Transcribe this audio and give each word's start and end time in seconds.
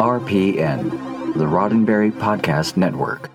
RPN, 0.00 1.34
the 1.34 1.44
Roddenberry 1.44 2.10
Podcast 2.10 2.78
Network. 2.78 3.30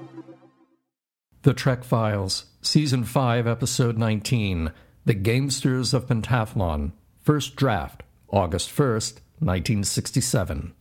The 1.44 1.54
Trek 1.54 1.84
Files, 1.84 2.46
Season 2.64 3.04
5, 3.04 3.46
Episode 3.46 4.00
19 4.00 4.72
The 5.06 5.14
Gamesters 5.14 5.93
of 5.93 6.08
Pentathlon, 6.08 6.93
First 7.22 7.56
Draft, 7.56 8.02
August 8.32 8.71
1st, 8.71 9.20
1967. 9.38 10.73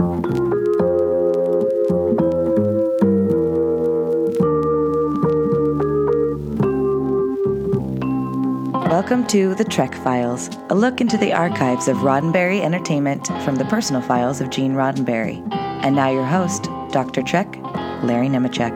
Welcome 8.88 9.26
to 9.26 9.54
The 9.54 9.66
Trek 9.68 9.94
Files, 9.96 10.48
a 10.70 10.74
look 10.74 11.02
into 11.02 11.18
the 11.18 11.34
archives 11.34 11.88
of 11.88 11.98
Roddenberry 11.98 12.62
Entertainment 12.62 13.26
from 13.44 13.56
the 13.56 13.66
personal 13.66 14.00
files 14.00 14.40
of 14.40 14.48
Gene 14.48 14.72
Roddenberry. 14.72 15.63
And 15.84 15.96
now 15.96 16.10
your 16.10 16.24
host, 16.24 16.70
Dr. 16.92 17.20
Trek, 17.20 17.58
Larry 18.02 18.28
Nemecek. 18.28 18.72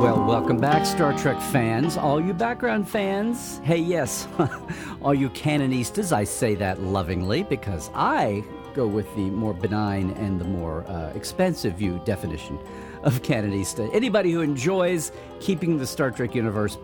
Well, 0.00 0.24
welcome 0.24 0.60
back, 0.60 0.86
Star 0.86 1.12
Trek 1.18 1.42
fans, 1.50 1.96
all 1.96 2.24
you 2.24 2.32
background 2.32 2.88
fans. 2.88 3.60
Hey, 3.64 3.78
yes, 3.78 4.28
all 5.02 5.12
you 5.12 5.28
canonistas, 5.30 6.12
I 6.12 6.22
say 6.22 6.54
that 6.54 6.80
lovingly 6.80 7.42
because 7.42 7.90
I 7.96 8.44
go 8.74 8.86
with 8.86 9.12
the 9.16 9.28
more 9.28 9.54
benign 9.54 10.12
and 10.12 10.40
the 10.40 10.44
more 10.44 10.86
uh, 10.86 11.10
expensive 11.16 11.74
view 11.74 12.00
definition 12.04 12.60
of 13.02 13.22
canonista. 13.22 13.92
Anybody 13.92 14.30
who 14.30 14.42
enjoys 14.42 15.10
keeping 15.40 15.78
the 15.78 15.86
Star 15.86 16.12
Trek 16.12 16.36
universe 16.36 16.78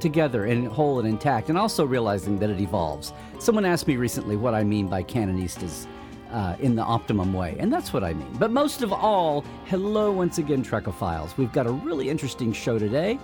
together 0.00 0.44
and 0.44 0.68
whole 0.68 0.98
and 0.98 1.08
intact, 1.08 1.48
and 1.48 1.56
also 1.56 1.86
realizing 1.86 2.38
that 2.40 2.50
it 2.50 2.60
evolves. 2.60 3.14
Someone 3.38 3.64
asked 3.64 3.86
me 3.86 3.96
recently 3.96 4.36
what 4.36 4.52
I 4.52 4.64
mean 4.64 4.86
by 4.86 5.02
canonistas 5.02 5.86
uh, 6.30 6.56
in 6.60 6.76
the 6.76 6.82
optimum 6.82 7.32
way, 7.32 7.56
and 7.58 7.72
that's 7.72 7.92
what 7.92 8.04
I 8.04 8.14
mean. 8.14 8.32
But 8.38 8.50
most 8.50 8.82
of 8.82 8.92
all, 8.92 9.44
hello 9.66 10.10
once 10.10 10.38
again, 10.38 10.62
Trekophiles. 10.62 11.36
We've 11.36 11.52
got 11.52 11.66
a 11.66 11.72
really 11.72 12.08
interesting 12.08 12.52
show 12.52 12.78
today. 12.78 13.18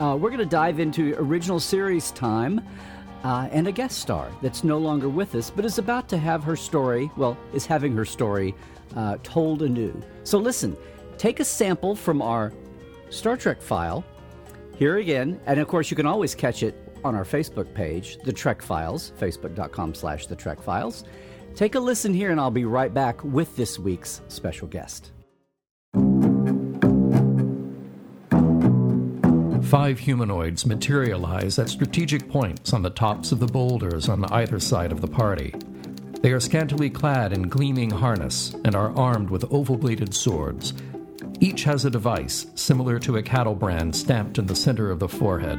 Uh, 0.00 0.16
we're 0.20 0.30
going 0.30 0.40
to 0.40 0.46
dive 0.46 0.80
into 0.80 1.14
original 1.18 1.60
series 1.60 2.10
time. 2.12 2.60
Uh, 3.24 3.48
and 3.52 3.68
a 3.68 3.72
guest 3.72 4.00
star 4.00 4.32
that's 4.42 4.64
no 4.64 4.78
longer 4.78 5.08
with 5.08 5.36
us, 5.36 5.48
but 5.48 5.64
is 5.64 5.78
about 5.78 6.08
to 6.08 6.18
have 6.18 6.42
her 6.42 6.56
story, 6.56 7.08
well, 7.16 7.38
is 7.54 7.64
having 7.64 7.94
her 7.94 8.04
story 8.04 8.52
uh, 8.96 9.16
told 9.22 9.62
anew. 9.62 9.94
So 10.24 10.38
listen, 10.38 10.76
take 11.18 11.38
a 11.38 11.44
sample 11.44 11.94
from 11.94 12.20
our 12.20 12.52
Star 13.10 13.36
Trek 13.36 13.62
file 13.62 14.04
here 14.76 14.96
again, 14.96 15.40
and 15.46 15.60
of 15.60 15.68
course, 15.68 15.88
you 15.88 15.96
can 15.96 16.06
always 16.06 16.34
catch 16.34 16.64
it 16.64 16.74
on 17.04 17.14
our 17.14 17.24
Facebook 17.24 17.72
page, 17.74 18.18
The 18.24 18.32
Trek 18.32 18.62
Files, 18.62 19.12
facebook.com 19.20 19.94
slash 19.94 20.26
The 20.26 20.34
Trek 20.34 20.60
Files. 20.60 21.04
Take 21.54 21.74
a 21.74 21.80
listen 21.80 22.14
here, 22.14 22.30
and 22.30 22.40
I'll 22.40 22.50
be 22.50 22.64
right 22.64 22.92
back 22.92 23.22
with 23.22 23.56
this 23.56 23.78
week's 23.78 24.20
special 24.28 24.68
guest. 24.68 25.12
Five 29.64 29.98
humanoids 29.98 30.66
materialize 30.66 31.58
at 31.58 31.68
strategic 31.68 32.28
points 32.28 32.72
on 32.72 32.82
the 32.82 32.90
tops 32.90 33.32
of 33.32 33.40
the 33.40 33.46
boulders 33.46 34.08
on 34.08 34.24
either 34.26 34.60
side 34.60 34.92
of 34.92 35.00
the 35.00 35.08
party. 35.08 35.54
They 36.20 36.32
are 36.32 36.40
scantily 36.40 36.90
clad 36.90 37.32
in 37.32 37.48
gleaming 37.48 37.90
harness 37.90 38.54
and 38.64 38.74
are 38.74 38.94
armed 38.96 39.30
with 39.30 39.50
oval 39.50 39.76
bladed 39.76 40.14
swords 40.14 40.74
each 41.42 41.64
has 41.64 41.84
a 41.84 41.90
device 41.90 42.46
similar 42.54 43.00
to 43.00 43.16
a 43.16 43.22
cattle 43.22 43.56
brand 43.56 43.96
stamped 43.96 44.38
in 44.38 44.46
the 44.46 44.54
center 44.54 44.92
of 44.92 45.00
the 45.00 45.08
forehead. 45.08 45.58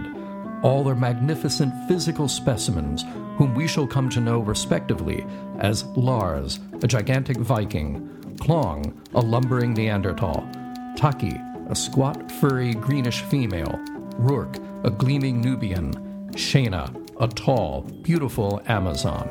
All 0.64 0.88
are 0.88 0.96
magnificent 0.96 1.74
physical 1.90 2.30
specimens 2.30 3.04
whom 3.36 3.54
we 3.54 3.68
shall 3.68 3.86
come 3.86 4.10
to 4.10 4.22
know 4.22 4.40
respectively 4.40 5.26
as 5.60 5.84
Lars, 5.98 6.62
a 6.82 6.88
gigantic 6.88 7.36
Viking, 7.38 8.08
Klong, 8.38 8.96
a 9.14 9.20
lumbering 9.20 9.74
Neanderthal, 9.74 10.48
Taki, 10.96 11.38
a 11.70 11.76
squat, 11.76 12.32
furry, 12.32 12.74
greenish 12.74 13.22
female, 13.24 13.78
Rourke, 14.16 14.58
a 14.86 14.90
gleaming 14.90 15.42
Nubian, 15.42 15.94
Shana, 16.32 16.90
a 17.20 17.28
tall, 17.28 17.82
beautiful 18.02 18.62
Amazon. 18.68 19.30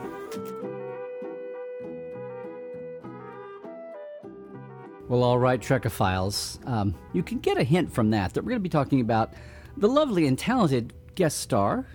Well, 5.08 5.22
all 5.22 5.38
right, 5.38 5.60
Trekophiles. 5.60 6.66
Um, 6.68 6.94
you 7.14 7.22
can 7.22 7.38
get 7.38 7.56
a 7.56 7.64
hint 7.64 7.90
from 7.90 8.10
that 8.10 8.34
that 8.34 8.42
we're 8.42 8.50
going 8.50 8.60
to 8.60 8.62
be 8.62 8.68
talking 8.68 9.00
about 9.00 9.32
the 9.78 9.88
lovely 9.88 10.26
and 10.26 10.38
talented 10.38 10.92
guest 11.14 11.38
star 11.38 11.86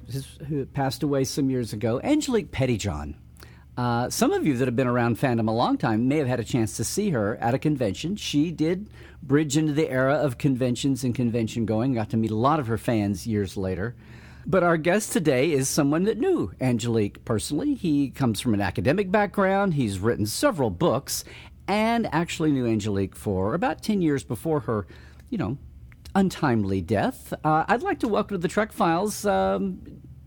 who 0.47 0.65
passed 0.65 1.03
away 1.03 1.23
some 1.23 1.49
years 1.49 1.73
ago, 1.73 1.99
Angelique 2.03 2.51
Pettyjohn. 2.51 3.15
Uh, 3.77 4.09
some 4.09 4.33
of 4.33 4.45
you 4.45 4.57
that 4.57 4.67
have 4.67 4.75
been 4.75 4.87
around 4.87 5.19
fandom 5.19 5.47
a 5.47 5.51
long 5.51 5.77
time 5.77 6.07
may 6.07 6.17
have 6.17 6.27
had 6.27 6.39
a 6.39 6.43
chance 6.43 6.75
to 6.77 6.83
see 6.83 7.11
her 7.11 7.37
at 7.37 7.53
a 7.53 7.59
convention. 7.59 8.15
She 8.15 8.51
did 8.51 8.89
bridge 9.21 9.55
into 9.55 9.73
the 9.73 9.89
era 9.89 10.15
of 10.15 10.39
conventions 10.39 11.03
and 11.03 11.13
convention 11.13 11.65
going, 11.65 11.93
got 11.93 12.09
to 12.09 12.17
meet 12.17 12.31
a 12.31 12.35
lot 12.35 12.59
of 12.59 12.67
her 12.67 12.77
fans 12.77 13.27
years 13.27 13.55
later. 13.55 13.95
But 14.47 14.63
our 14.63 14.77
guest 14.77 15.11
today 15.11 15.51
is 15.51 15.69
someone 15.69 16.03
that 16.03 16.17
knew 16.17 16.53
Angelique 16.59 17.23
personally. 17.25 17.75
He 17.75 18.09
comes 18.09 18.39
from 18.39 18.53
an 18.53 18.61
academic 18.61 19.11
background, 19.11 19.75
he's 19.75 19.99
written 19.99 20.25
several 20.25 20.69
books, 20.69 21.23
and 21.67 22.07
actually 22.11 22.51
knew 22.51 22.65
Angelique 22.65 23.15
for 23.15 23.53
about 23.53 23.83
10 23.83 24.01
years 24.01 24.23
before 24.23 24.61
her, 24.61 24.87
you 25.29 25.37
know, 25.37 25.57
untimely 26.17 26.81
death. 26.81 27.31
Uh, 27.43 27.63
I'd 27.67 27.83
like 27.83 27.99
to 27.99 28.07
welcome 28.07 28.33
to 28.33 28.39
the 28.39 28.47
Trek 28.47 28.71
Files 28.71 29.23
um, 29.23 29.79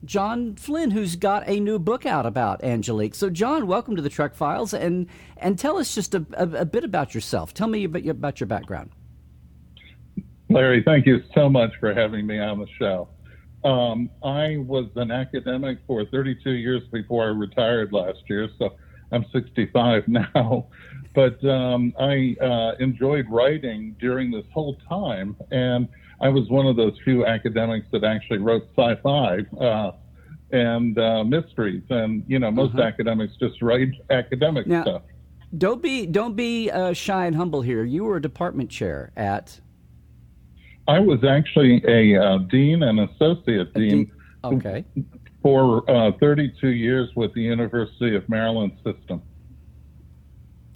John 0.05 0.55
Flynn, 0.55 0.93
who's 0.93 1.17
got 1.17 1.49
a 1.49 1.59
new 1.59 1.81
book 1.81 2.07
out 2.07 2.27
about 2.27 2.63
Angelique. 2.63 3.17
So, 3.17 3.29
John, 3.29 3.67
welcome 3.67 3.97
to 3.97 4.03
the 4.03 4.09
Trek 4.09 4.37
Files, 4.37 4.73
and 4.73 5.09
and 5.37 5.59
tell 5.59 5.79
us 5.79 5.93
just 5.93 6.15
a, 6.15 6.25
a, 6.35 6.61
a 6.61 6.65
bit 6.65 6.85
about 6.85 7.13
yourself. 7.13 7.53
Tell 7.53 7.67
me 7.67 7.83
about 7.83 8.05
your, 8.05 8.13
about 8.13 8.39
your 8.39 8.47
background. 8.47 8.91
Larry, 10.49 10.81
thank 10.85 11.07
you 11.07 11.23
so 11.35 11.49
much 11.49 11.73
for 11.81 11.93
having 11.93 12.25
me 12.25 12.39
on 12.39 12.61
the 12.61 12.69
show. 12.79 13.09
Um, 13.65 14.11
I 14.23 14.59
was 14.59 14.87
an 14.95 15.11
academic 15.11 15.79
for 15.89 16.05
32 16.07 16.51
years 16.53 16.83
before 16.93 17.25
I 17.25 17.31
retired 17.31 17.93
last 17.93 18.21
year, 18.29 18.49
so 18.61 18.77
I'm 19.11 19.27
65 19.33 20.07
now. 20.09 20.69
But 21.15 21.45
um, 21.45 21.93
I 21.99 22.37
uh, 22.41 22.77
enjoyed 22.79 23.27
writing 23.29 23.97
during 23.99 24.31
this 24.31 24.45
whole 24.53 24.77
time, 24.89 25.37
and 25.51 25.89
I 26.21 26.29
was 26.29 26.49
one 26.49 26.67
of 26.67 26.77
those 26.77 26.95
few 27.05 27.27
academics 27.27 27.87
that 27.93 28.05
actually 28.05 28.39
wrote 28.39 28.69
sci-fi 28.77 29.39
uh, 29.61 29.93
and 30.53 30.99
uh, 30.99 31.25
mysteries. 31.25 31.83
And 31.91 32.25
you 32.29 32.39
know, 32.39 32.51
most 32.51 32.75
uh-huh. 32.75 32.83
academics 32.83 33.35
just 33.41 33.61
write 33.61 33.89
academic 34.11 34.67
now, 34.67 34.83
stuff. 34.83 35.03
Don't 35.57 35.83
be 35.83 36.07
don't 36.07 36.37
be 36.37 36.71
uh, 36.71 36.93
shy 36.93 37.27
and 37.27 37.35
humble 37.35 37.63
here. 37.63 37.85
You 37.85 38.05
were 38.05 38.17
a 38.17 38.23
department 38.23 38.71
chair 38.71 39.13
at. 39.17 39.61
I 40.87 41.01
was 41.01 41.25
actually 41.25 41.83
a 41.87 42.21
uh, 42.21 42.39
dean 42.39 42.83
and 42.83 43.01
associate 43.01 43.73
dean. 43.75 44.11
De- 44.43 44.49
okay. 44.49 44.85
For 45.43 45.89
uh, 45.91 46.13
32 46.21 46.69
years 46.69 47.09
with 47.17 47.33
the 47.33 47.41
University 47.41 48.15
of 48.15 48.29
Maryland 48.29 48.73
system. 48.85 49.23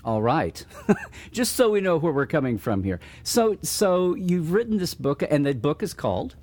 All 0.04 0.20
right. 0.20 0.64
Just 1.32 1.56
so 1.56 1.70
we 1.70 1.80
know 1.80 1.96
where 1.96 2.12
we're 2.12 2.26
coming 2.26 2.58
from 2.58 2.84
here. 2.84 3.00
So 3.22 3.56
so 3.62 4.14
you've 4.14 4.52
written 4.52 4.76
this 4.76 4.94
book 4.94 5.22
and 5.28 5.46
the 5.46 5.54
book 5.54 5.82
is 5.82 5.94
called 5.94 6.36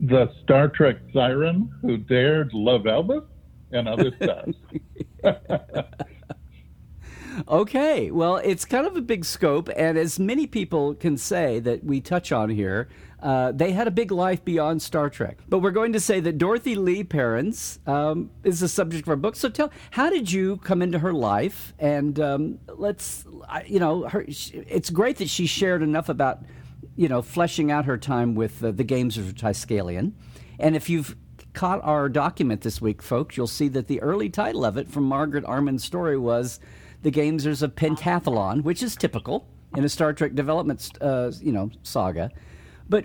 The 0.00 0.32
Star 0.42 0.68
Trek 0.68 0.96
Siren 1.12 1.70
Who 1.82 1.98
Dared 1.98 2.54
Love 2.54 2.82
Elvis 2.82 3.24
and 3.72 3.88
Other 3.88 4.10
Stuff. 4.22 4.48
okay. 7.48 8.10
Well, 8.10 8.36
it's 8.36 8.64
kind 8.64 8.86
of 8.86 8.96
a 8.96 9.02
big 9.02 9.26
scope 9.26 9.68
and 9.76 9.98
as 9.98 10.18
many 10.18 10.46
people 10.46 10.94
can 10.94 11.18
say 11.18 11.60
that 11.60 11.84
we 11.84 12.00
touch 12.00 12.32
on 12.32 12.48
here, 12.48 12.88
uh, 13.22 13.52
they 13.52 13.72
had 13.72 13.88
a 13.88 13.90
big 13.90 14.10
life 14.12 14.44
beyond 14.44 14.82
Star 14.82 15.08
Trek. 15.08 15.38
But 15.48 15.60
we're 15.60 15.70
going 15.70 15.94
to 15.94 16.00
say 16.00 16.20
that 16.20 16.38
Dorothy 16.38 16.74
Lee 16.74 17.02
Perrins 17.02 17.78
um, 17.86 18.30
is 18.44 18.60
the 18.60 18.68
subject 18.68 19.04
of 19.04 19.08
our 19.08 19.16
book. 19.16 19.36
So 19.36 19.48
tell, 19.48 19.70
how 19.90 20.10
did 20.10 20.30
you 20.30 20.58
come 20.58 20.82
into 20.82 20.98
her 20.98 21.12
life? 21.12 21.72
And 21.78 22.20
um, 22.20 22.58
let's, 22.68 23.24
you 23.66 23.80
know, 23.80 24.06
her, 24.08 24.24
it's 24.26 24.90
great 24.90 25.16
that 25.18 25.28
she 25.28 25.46
shared 25.46 25.82
enough 25.82 26.08
about, 26.08 26.40
you 26.94 27.08
know, 27.08 27.22
fleshing 27.22 27.70
out 27.70 27.86
her 27.86 27.96
time 27.96 28.34
with 28.34 28.62
uh, 28.62 28.70
the 28.70 28.84
games 28.84 29.16
of 29.16 29.34
Triskelion. 29.34 30.12
And 30.58 30.76
if 30.76 30.90
you've 30.90 31.16
caught 31.54 31.80
our 31.82 32.10
document 32.10 32.60
this 32.60 32.82
week, 32.82 33.00
folks, 33.00 33.36
you'll 33.36 33.46
see 33.46 33.68
that 33.68 33.88
the 33.88 34.00
early 34.02 34.28
title 34.28 34.64
of 34.64 34.76
it 34.76 34.90
from 34.90 35.04
Margaret 35.04 35.44
Armen's 35.46 35.84
story 35.84 36.18
was 36.18 36.60
The 37.00 37.10
Gamesters 37.10 37.62
of 37.62 37.74
Pentathlon, 37.74 38.62
which 38.62 38.82
is 38.82 38.94
typical 38.94 39.48
in 39.74 39.84
a 39.84 39.88
Star 39.88 40.12
Trek 40.12 40.34
development, 40.34 40.90
uh, 41.00 41.32
you 41.40 41.52
know, 41.52 41.70
saga. 41.82 42.30
But 42.88 43.04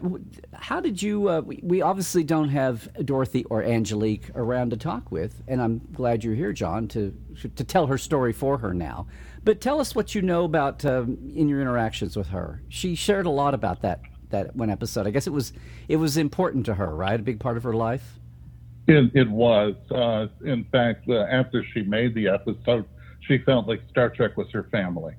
how 0.54 0.80
did 0.80 1.02
you? 1.02 1.28
Uh, 1.28 1.42
we, 1.42 1.60
we, 1.64 1.82
obviously 1.82 2.24
don't 2.24 2.50
have 2.50 2.88
Dorothy 3.04 3.46
or 3.46 3.64
Angelique 3.64 4.30
around 4.36 4.70
to 4.72 4.78
talk 4.78 5.12
with, 5.12 5.42
and 5.48 5.60
I'm 5.60 5.82
glad 5.92 6.24
you're 6.24 6.36
here, 6.36 6.54
John, 6.54 6.88
to 6.90 7.16
to 7.56 7.64
tell 7.64 7.88
her 7.88 7.98
story 7.98 8.32
for 8.32 8.60
her 8.60 8.74
now. 8.74 9.08
But 9.44 9.60
tell 9.60 9.80
us 9.80 9.96
what 9.96 10.14
you 10.14 10.22
know 10.22 10.44
about 10.44 10.86
um, 10.86 11.18
in 11.36 11.48
your 11.50 11.62
interactions 11.62 12.16
with 12.16 12.28
her. 12.28 12.62
She 12.70 12.94
shared 12.94 13.26
a 13.26 13.32
lot 13.32 13.56
about 13.56 13.82
that 13.82 14.02
that 14.30 14.56
one 14.56 14.70
episode. 14.70 15.08
I 15.08 15.12
guess 15.12 15.26
it 15.26 15.34
was 15.34 15.52
it 15.88 15.96
was 15.96 16.16
important 16.18 16.66
to 16.68 16.76
her, 16.76 16.96
right? 16.96 17.20
A 17.20 17.24
big 17.24 17.40
part 17.40 17.58
of 17.58 17.64
her 17.64 17.74
life. 17.74 18.20
It, 18.88 19.12
it 19.16 19.30
was. 19.30 19.76
Uh, 19.90 20.28
in 20.44 20.64
fact, 20.66 21.08
uh, 21.08 21.22
after 21.24 21.64
she 21.74 21.82
made 21.84 22.14
the 22.16 22.28
episode, 22.28 22.86
she 23.22 23.38
felt 23.40 23.68
like 23.68 23.82
Star 23.90 24.10
Trek 24.10 24.38
was 24.38 24.48
her 24.52 24.64
family, 24.72 25.14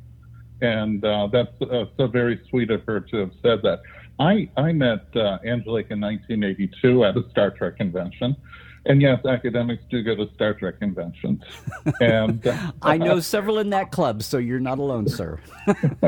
and 0.61 1.05
uh, 1.05 1.29
that's 1.33 1.61
uh, 1.63 1.87
so 1.97 2.07
very 2.07 2.41
sweet 2.49 2.71
of 2.71 2.83
her 2.85 3.01
to 3.01 3.17
have 3.19 3.33
said 3.43 3.63
that. 3.63 3.83
I 4.19 4.49
I 4.57 4.73
met 4.73 5.07
uh, 5.17 5.39
Angelique 5.45 5.91
in 5.91 6.01
1982 6.01 7.05
at 7.05 7.17
a 7.17 7.29
Star 7.31 7.51
Trek 7.51 7.77
convention. 7.77 8.37
And 8.85 9.01
yes, 9.01 9.25
academics 9.25 9.85
do 9.91 10.03
go 10.03 10.17
to 10.17 10.29
Star 10.35 10.55
Trek 10.55 10.81
conventions. 10.81 11.43
And 12.01 12.45
uh, 12.47 12.73
I 12.83 12.97
know 12.99 13.21
several 13.21 13.59
in 13.59 13.71
that 13.71 13.93
club, 13.93 14.23
so 14.23 14.39
you're 14.39 14.61
not 14.61 14.79
alone, 14.79 15.09
sir. 15.09 15.39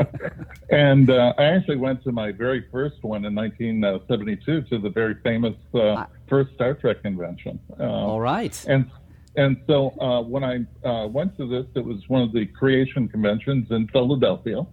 and 0.69 1.09
uh, 1.09 1.33
I 1.37 1.43
actually 1.43 1.77
went 1.77 2.03
to 2.03 2.11
my 2.11 2.31
very 2.31 2.65
first 2.71 3.01
one 3.01 3.23
in 3.23 3.33
1972 3.33 4.63
to 4.63 4.77
the 4.77 4.89
very 4.89 5.15
famous 5.23 5.55
uh, 5.73 6.05
first 6.27 6.53
Star 6.55 6.73
Trek 6.73 7.01
convention. 7.01 7.59
Um, 7.79 7.89
All 7.89 8.19
right. 8.19 8.65
And 8.67 8.91
and 9.37 9.57
so 9.67 9.89
uh, 9.99 10.21
when 10.21 10.43
I 10.43 10.65
uh, 10.87 11.07
went 11.07 11.37
to 11.37 11.47
this, 11.47 11.65
it 11.75 11.83
was 11.83 12.07
one 12.07 12.21
of 12.21 12.31
the 12.33 12.45
creation 12.45 13.07
conventions 13.07 13.69
in 13.71 13.87
Philadelphia, 13.89 14.65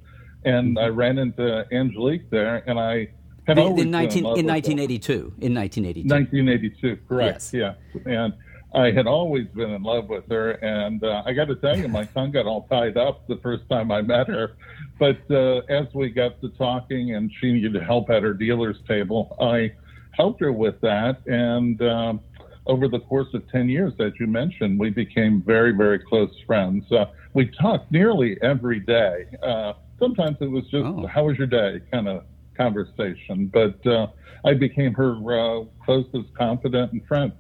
and 0.44 0.78
I 0.78 0.86
ran 0.86 1.18
into 1.18 1.66
Angelique 1.72 2.30
there, 2.30 2.62
and 2.68 2.78
I 2.78 3.08
in, 3.48 3.90
19, 3.90 4.24
in 4.24 4.46
1982. 4.46 5.12
In 5.40 5.54
1982. 5.54 6.08
1982, 6.08 6.98
correct. 7.08 7.50
Yes. 7.52 7.54
Yeah, 7.54 7.74
and 8.06 8.32
I 8.74 8.90
had 8.90 9.06
always 9.06 9.46
been 9.48 9.70
in 9.70 9.82
love 9.82 10.08
with 10.08 10.28
her, 10.30 10.52
and 10.52 11.02
uh, 11.02 11.22
I 11.26 11.32
got 11.32 11.46
to 11.46 11.56
tell 11.56 11.76
you, 11.76 11.88
my 11.88 12.04
tongue 12.04 12.30
got 12.30 12.46
all 12.46 12.66
tied 12.70 12.96
up 12.96 13.26
the 13.26 13.36
first 13.42 13.68
time 13.68 13.90
I 13.90 14.02
met 14.02 14.28
her. 14.28 14.56
But 14.98 15.18
uh, 15.30 15.58
as 15.68 15.86
we 15.94 16.10
got 16.10 16.40
to 16.40 16.48
talking, 16.50 17.14
and 17.14 17.30
she 17.40 17.52
needed 17.52 17.80
help 17.82 18.10
at 18.10 18.22
her 18.22 18.34
dealer's 18.34 18.78
table, 18.88 19.36
I 19.40 19.72
helped 20.12 20.40
her 20.40 20.52
with 20.52 20.80
that, 20.80 21.26
and. 21.26 21.80
Um, 21.82 22.20
over 22.66 22.86
the 22.86 23.00
course 23.00 23.26
of 23.34 23.42
10 23.50 23.68
years, 23.68 23.92
as 23.98 24.12
you 24.20 24.26
mentioned, 24.28 24.78
we 24.78 24.88
became 24.88 25.42
very, 25.42 25.72
very 25.72 25.98
close 25.98 26.30
friends. 26.46 26.84
Uh, 26.92 27.06
we 27.34 27.50
talked 27.60 27.90
nearly 27.90 28.38
every 28.40 28.78
day. 28.78 29.26
Uh, 29.42 29.72
sometimes 29.98 30.36
it 30.40 30.50
was 30.50 30.62
just, 30.64 30.84
oh. 30.84 31.06
how 31.06 31.24
was 31.24 31.36
your 31.36 31.48
day 31.48 31.80
kind 31.90 32.08
of 32.08 32.24
conversation. 32.56 33.50
But 33.52 33.84
uh, 33.86 34.08
I 34.44 34.54
became 34.54 34.94
her 34.94 35.12
uh, 35.12 35.64
closest 35.84 36.34
confidant 36.36 36.92
and 36.92 37.06
friend. 37.06 37.32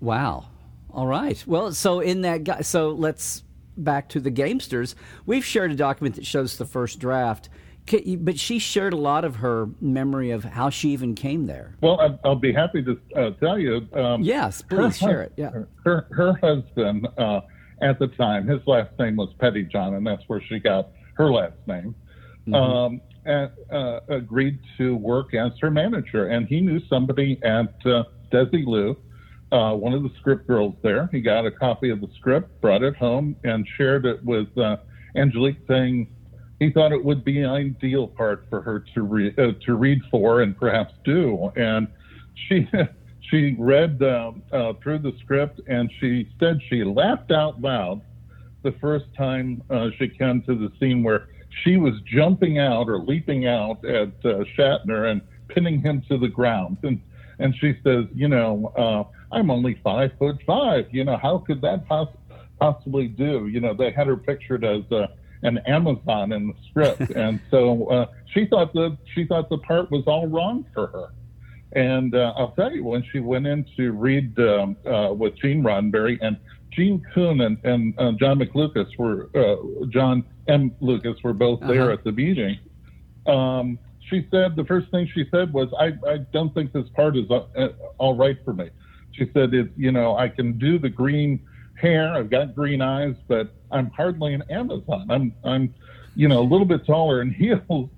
Wow. 0.00 0.46
All 0.90 1.06
right. 1.06 1.42
Well, 1.46 1.72
so 1.72 2.00
in 2.00 2.22
that, 2.22 2.44
guy, 2.44 2.62
so 2.62 2.90
let's 2.90 3.44
back 3.76 4.08
to 4.10 4.20
the 4.20 4.30
Gamesters. 4.30 4.94
We've 5.26 5.44
shared 5.44 5.70
a 5.70 5.76
document 5.76 6.16
that 6.16 6.26
shows 6.26 6.58
the 6.58 6.66
first 6.66 6.98
draft 6.98 7.48
but 8.18 8.38
she 8.38 8.58
shared 8.58 8.92
a 8.92 8.96
lot 8.96 9.24
of 9.24 9.36
her 9.36 9.68
memory 9.80 10.30
of 10.30 10.44
how 10.44 10.70
she 10.70 10.90
even 10.90 11.14
came 11.14 11.46
there. 11.46 11.74
Well, 11.80 12.18
I'll 12.24 12.36
be 12.36 12.52
happy 12.52 12.82
to 12.82 13.00
uh, 13.16 13.30
tell 13.40 13.58
you. 13.58 13.88
Um, 13.94 14.22
yes, 14.22 14.62
please 14.62 14.96
share 14.96 15.22
it. 15.22 15.32
Yeah, 15.36 15.50
her 15.84 16.06
her 16.10 16.34
husband 16.42 17.08
uh, 17.18 17.40
at 17.82 17.98
the 17.98 18.08
time, 18.08 18.46
his 18.46 18.60
last 18.66 18.90
name 18.98 19.16
was 19.16 19.34
Pettyjohn, 19.40 19.96
and 19.96 20.06
that's 20.06 20.22
where 20.28 20.40
she 20.40 20.58
got 20.58 20.90
her 21.14 21.32
last 21.32 21.56
name. 21.66 21.94
Mm-hmm. 22.46 22.54
Um, 22.54 23.00
and, 23.24 23.50
uh, 23.70 24.00
agreed 24.08 24.58
to 24.78 24.96
work 24.96 25.34
as 25.34 25.52
her 25.60 25.70
manager, 25.70 26.28
and 26.28 26.46
he 26.46 26.60
knew 26.60 26.80
somebody 26.88 27.38
at 27.42 27.74
uh, 27.86 28.04
Desilu. 28.32 28.96
Uh, 29.52 29.74
one 29.74 29.92
of 29.92 30.04
the 30.04 30.10
script 30.20 30.46
girls 30.46 30.76
there. 30.80 31.08
He 31.10 31.20
got 31.20 31.44
a 31.44 31.50
copy 31.50 31.90
of 31.90 32.00
the 32.00 32.08
script, 32.16 32.60
brought 32.60 32.84
it 32.84 32.94
home, 32.94 33.34
and 33.42 33.66
shared 33.76 34.06
it 34.06 34.24
with 34.24 34.46
uh, 34.56 34.76
Angelique, 35.16 35.58
saying, 35.66 36.06
he 36.60 36.70
thought 36.70 36.92
it 36.92 37.02
would 37.02 37.24
be 37.24 37.40
an 37.40 37.50
ideal 37.50 38.06
part 38.06 38.46
for 38.50 38.60
her 38.60 38.84
to 38.94 39.02
read 39.02 39.38
uh, 39.38 39.52
to 39.64 39.74
read 39.74 40.00
for 40.10 40.42
and 40.42 40.56
perhaps 40.56 40.92
do. 41.04 41.50
And 41.56 41.88
she 42.34 42.68
she 43.30 43.56
read 43.58 44.00
uh, 44.02 44.32
uh, 44.52 44.74
through 44.82 44.98
the 44.98 45.12
script 45.20 45.60
and 45.66 45.90
she 45.98 46.28
said 46.38 46.60
she 46.68 46.84
laughed 46.84 47.32
out 47.32 47.60
loud 47.60 48.02
the 48.62 48.72
first 48.72 49.06
time 49.16 49.62
uh, 49.70 49.88
she 49.98 50.08
came 50.08 50.42
to 50.42 50.54
the 50.54 50.70
scene 50.78 51.02
where 51.02 51.28
she 51.62 51.76
was 51.76 51.94
jumping 52.06 52.58
out 52.58 52.88
or 52.88 52.98
leaping 52.98 53.46
out 53.46 53.84
at 53.84 54.08
uh, 54.24 54.44
Shatner 54.56 55.10
and 55.10 55.20
pinning 55.48 55.80
him 55.80 56.02
to 56.08 56.18
the 56.18 56.28
ground. 56.28 56.78
And 56.82 57.00
and 57.38 57.54
she 57.58 57.74
says, 57.82 58.04
you 58.14 58.28
know, 58.28 58.72
uh, 58.76 59.34
I'm 59.34 59.50
only 59.50 59.80
five 59.82 60.12
foot 60.18 60.38
five. 60.46 60.86
You 60.90 61.04
know, 61.04 61.16
how 61.16 61.38
could 61.38 61.62
that 61.62 61.86
poss- 61.88 62.14
possibly 62.58 63.08
do? 63.08 63.48
You 63.48 63.60
know, 63.60 63.74
they 63.74 63.90
had 63.90 64.06
her 64.06 64.16
pictured 64.16 64.64
as 64.64 64.82
a 64.90 65.08
an 65.42 65.58
Amazon 65.66 66.32
in 66.32 66.48
the 66.48 66.54
script, 66.68 67.10
and 67.16 67.40
so 67.50 67.86
uh, 67.86 68.06
she 68.32 68.46
thought 68.46 68.72
the 68.74 68.96
she 69.14 69.24
thought 69.26 69.48
the 69.48 69.58
part 69.58 69.90
was 69.90 70.04
all 70.06 70.26
wrong 70.26 70.64
for 70.74 70.88
her. 70.88 71.08
And 71.72 72.14
uh, 72.16 72.34
I'll 72.36 72.50
tell 72.50 72.72
you, 72.72 72.84
when 72.84 73.04
she 73.12 73.20
went 73.20 73.46
in 73.46 73.64
to 73.76 73.92
read 73.92 74.38
um, 74.40 74.76
uh, 74.84 75.14
with 75.14 75.36
Gene 75.36 75.62
Roddenberry 75.62 76.18
and 76.20 76.36
Gene 76.70 77.04
Coon 77.14 77.40
and, 77.40 77.58
and 77.64 77.98
uh, 77.98 78.12
John 78.12 78.38
McLucas 78.38 78.96
were 78.98 79.30
uh, 79.34 79.86
John 79.88 80.24
M. 80.48 80.74
Lucas 80.80 81.16
were 81.22 81.32
both 81.32 81.60
there 81.60 81.84
uh-huh. 81.84 81.92
at 81.92 82.04
the 82.04 82.12
meeting. 82.12 82.58
Um, 83.26 83.78
she 84.08 84.26
said 84.30 84.56
the 84.56 84.64
first 84.64 84.90
thing 84.90 85.08
she 85.12 85.24
said 85.30 85.52
was, 85.52 85.68
"I, 85.78 85.92
I 86.08 86.18
don't 86.32 86.52
think 86.54 86.72
this 86.72 86.88
part 86.90 87.16
is 87.16 87.30
uh, 87.30 87.44
uh, 87.56 87.68
all 87.98 88.16
right 88.16 88.36
for 88.44 88.52
me." 88.52 88.70
She 89.12 89.30
said, 89.34 89.52
"It 89.54 89.70
you 89.76 89.92
know 89.92 90.16
I 90.16 90.28
can 90.28 90.58
do 90.58 90.78
the 90.78 90.88
green 90.88 91.40
hair, 91.80 92.12
I've 92.14 92.30
got 92.30 92.54
green 92.54 92.82
eyes, 92.82 93.14
but 93.26 93.52
I'm 93.70 93.90
hardly 93.90 94.34
an 94.34 94.42
Amazon. 94.50 95.06
I'm, 95.10 95.34
I'm, 95.44 95.74
you 96.14 96.28
know, 96.28 96.40
a 96.40 96.48
little 96.48 96.66
bit 96.66 96.84
taller 96.86 97.22
in 97.22 97.30
heels. 97.32 97.88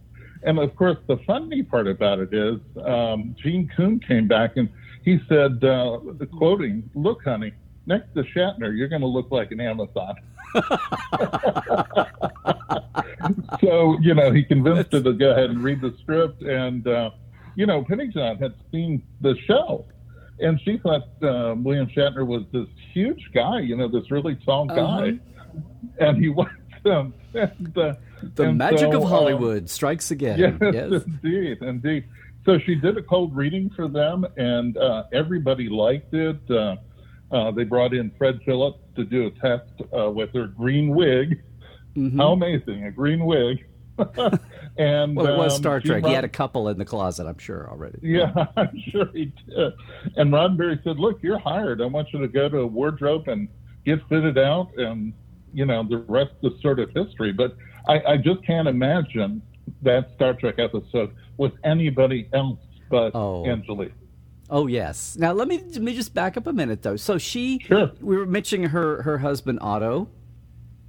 And 0.45 0.59
of 0.59 0.75
course, 0.75 0.99
the 1.07 1.19
funny 1.19 1.63
part 1.63 1.87
about 1.87 2.19
it 2.19 2.33
is, 2.33 2.61
um, 2.85 3.37
Gene 3.41 3.71
Coon 3.77 4.01
came 4.01 4.27
back 4.27 4.57
and 4.57 4.69
he 5.05 5.21
said, 5.29 5.63
uh, 5.65 5.99
the 6.19 6.27
quoting, 6.27 6.89
"Look, 6.95 7.25
honey, 7.25 7.53
next 7.87 8.15
to 8.15 8.23
Shatner, 8.23 8.77
you're 8.77 8.89
going 8.89 9.03
to 9.03 9.09
look 9.09 9.31
like 9.31 9.53
an 9.53 9.61
Amazon." 9.61 10.17
so 13.61 13.99
you 14.01 14.15
know, 14.15 14.33
he 14.33 14.45
convinced 14.45 14.93
her 14.93 15.03
to 15.03 15.13
go 15.13 15.31
ahead 15.31 15.51
and 15.51 15.63
read 15.63 15.81
the 15.81 15.95
script, 16.03 16.43
and 16.43 16.87
uh, 16.87 17.11
you 17.55 17.67
know, 17.67 17.83
Pettyjohn 17.83 18.41
had 18.41 18.55
seen 18.71 19.03
the 19.21 19.37
show, 19.47 19.85
and 20.41 20.61
she 20.61 20.79
thought 20.79 21.09
uh, 21.23 21.55
William 21.57 21.89
Shatner 21.89 22.27
was 22.27 22.45
this 22.53 22.67
huge 22.93 23.31
guy, 23.35 23.61
you 23.61 23.77
know, 23.77 23.89
this 23.89 24.11
really 24.11 24.37
tall 24.37 24.71
uh-huh. 24.71 24.81
guy, 24.81 25.09
uh-huh. 25.09 26.09
and 26.09 26.19
he 26.19 26.29
was. 26.29 26.49
Um, 26.85 27.15
and, 27.35 27.79
uh, 27.79 27.95
the 28.35 28.53
magic 28.53 28.93
so, 28.93 29.03
of 29.03 29.09
Hollywood 29.09 29.63
um, 29.63 29.67
strikes 29.69 30.11
again. 30.11 30.39
Yes, 30.39 30.55
yes, 30.61 31.03
indeed, 31.07 31.63
indeed. 31.63 32.05
So 32.45 32.59
she 32.59 32.75
did 32.75 32.99
a 32.99 33.03
cold 33.03 33.37
reading 33.37 33.71
for 33.71 33.89
them, 33.89 34.27
and 34.37 34.77
uh, 34.77 35.05
everybody 35.13 35.69
liked 35.69 36.13
it. 36.13 36.41
Uh, 37.33 37.51
they 37.51 37.65
brought 37.65 37.95
in 37.95 38.11
Fred 38.19 38.41
Phillips 38.45 38.79
to 38.97 39.05
do 39.05 39.27
a 39.27 39.31
test 39.31 39.73
uh, 39.97 40.11
with 40.11 40.33
her 40.35 40.47
green 40.47 40.95
wig. 40.95 41.43
Mm-hmm. 41.97 42.19
How 42.19 42.33
amazing! 42.33 42.85
A 42.85 42.91
green 42.91 43.25
wig. 43.25 43.65
and 44.79 45.15
well, 45.17 45.27
it 45.27 45.37
was 45.37 45.55
um, 45.55 45.59
Star 45.59 45.81
Trek. 45.81 46.05
he 46.05 46.13
had 46.13 46.25
a 46.25 46.29
couple 46.29 46.69
in 46.69 46.79
the 46.79 46.85
closet, 46.85 47.27
I'm 47.27 47.39
sure 47.39 47.69
already. 47.71 47.99
Yeah, 48.03 48.33
I'm 48.57 48.79
sure 48.91 49.07
he 49.13 49.27
did. 49.47 49.73
And 50.17 50.33
Roddenberry 50.33 50.83
said, 50.83 50.99
"Look, 50.99 51.23
you're 51.23 51.39
hired. 51.39 51.81
I 51.83 51.87
want 51.87 52.13
you 52.13 52.21
to 52.21 52.29
go 52.29 52.49
to 52.49 52.59
a 52.59 52.67
wardrobe 52.67 53.29
and 53.29 53.49
get 53.85 54.01
fitted 54.09 54.39
out, 54.39 54.71
and 54.77 55.13
you 55.53 55.67
know 55.67 55.87
the 55.89 55.99
rest 55.99 56.33
is 56.43 56.53
sort 56.63 56.81
of 56.81 56.91
history." 56.95 57.33
But 57.33 57.57
I, 57.89 58.01
I 58.13 58.17
just 58.17 58.45
can't 58.47 58.69
imagine 58.69 59.43
that 59.83 60.11
Star 60.15 60.35
Trek 60.35 60.57
episode 60.59 61.15
with 61.37 61.53
anybody 61.65 62.29
else 62.33 62.59
but 62.93 63.13
oh. 63.15 63.45
Angelique. 63.47 63.93
Oh 64.53 64.69
yes. 64.69 65.17
Now 65.19 65.33
let 65.33 65.49
me 65.49 65.59
let 65.59 65.83
me 65.83 65.95
just 65.95 66.15
back 66.15 66.37
up 66.37 66.47
a 66.47 66.53
minute 66.53 66.83
though. 66.83 66.97
So 66.97 67.19
she, 67.19 67.59
sure. 67.59 67.91
we 68.01 68.17
were 68.17 68.27
mentioning 68.27 68.69
her 68.69 69.03
her 69.03 69.19
husband 69.19 69.59
Otto, 69.61 70.09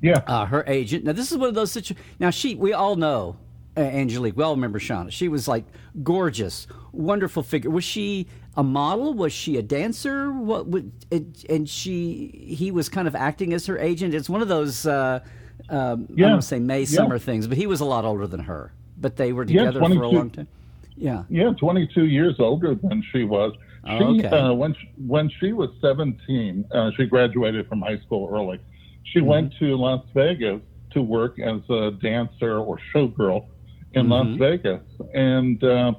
yeah. 0.04 0.22
Uh, 0.28 0.46
her 0.46 0.66
agent. 0.68 1.06
Now, 1.06 1.14
this 1.14 1.32
is 1.32 1.38
one 1.38 1.48
of 1.48 1.56
those 1.56 1.72
situations. 1.72 2.06
Now, 2.20 2.30
she, 2.30 2.56
we 2.56 2.74
all 2.74 2.98
know 2.98 3.38
uh, 3.78 3.80
Angelique. 3.80 4.36
We 4.36 4.44
all 4.44 4.54
remember 4.54 4.78
Shauna. 4.78 5.12
She 5.12 5.30
was 5.30 5.48
like 5.48 5.64
gorgeous, 6.04 6.68
wonderful 6.92 7.42
figure. 7.42 7.70
Was 7.70 7.86
she 7.86 8.28
a 8.58 8.64
model? 8.64 9.14
Was 9.14 9.32
she 9.32 9.56
a 9.56 9.62
dancer? 9.62 10.30
What 10.30 10.68
would, 10.68 10.92
it, 11.10 11.46
and 11.50 11.70
she, 11.70 12.28
he 12.46 12.70
was 12.70 12.90
kind 12.90 13.08
of 13.08 13.16
acting 13.16 13.54
as 13.54 13.66
her 13.68 13.80
agent. 13.80 14.14
It's 14.14 14.30
one 14.30 14.42
of 14.42 14.50
those, 14.50 14.86
uh, 14.86 15.22
um, 15.70 16.08
yeah. 16.10 16.26
I 16.26 16.28
don't 16.28 16.32
want 16.32 16.42
to 16.42 16.48
say 16.50 16.60
May, 16.60 16.84
summer 16.84 17.18
things, 17.18 17.48
but 17.48 17.58
he 17.58 17.66
was 17.66 17.80
a 17.80 17.86
lot 17.86 18.04
older 18.04 18.28
than 18.28 18.42
her. 18.42 18.74
But 18.98 19.16
they 19.16 19.32
were 19.32 19.46
together 19.46 19.80
yeah, 19.80 19.88
for 19.88 20.04
a 20.04 20.10
long 20.10 20.30
time. 20.32 20.50
Yeah. 20.96 21.24
Yeah, 21.30 21.52
22 21.60 22.06
years 22.06 22.36
older 22.40 22.76
than 22.76 23.04
she 23.12 23.24
was. 23.24 23.54
Oh, 23.86 23.98
she, 23.98 24.26
okay. 24.26 24.38
uh, 24.38 24.54
when, 24.54 24.74
she, 24.74 24.90
when 25.06 25.30
she 25.40 25.52
was 25.52 25.70
17, 25.82 26.66
uh, 26.72 26.92
she 26.96 27.06
graduated 27.06 27.68
from 27.68 27.82
high 27.82 28.00
school 28.00 28.30
early 28.32 28.60
she 29.04 29.20
mm-hmm. 29.20 29.28
went 29.28 29.54
to 29.60 29.76
Las 29.76 30.04
Vegas 30.14 30.62
to 30.92 31.02
work 31.02 31.40
as 31.40 31.62
a 31.70 31.92
dancer 32.02 32.58
or 32.58 32.80
showgirl 32.94 33.46
in 33.94 34.08
mm-hmm. 34.08 34.12
Las 34.12 34.40
Vegas, 34.40 34.82
and 35.14 35.64
uh, 35.64 35.94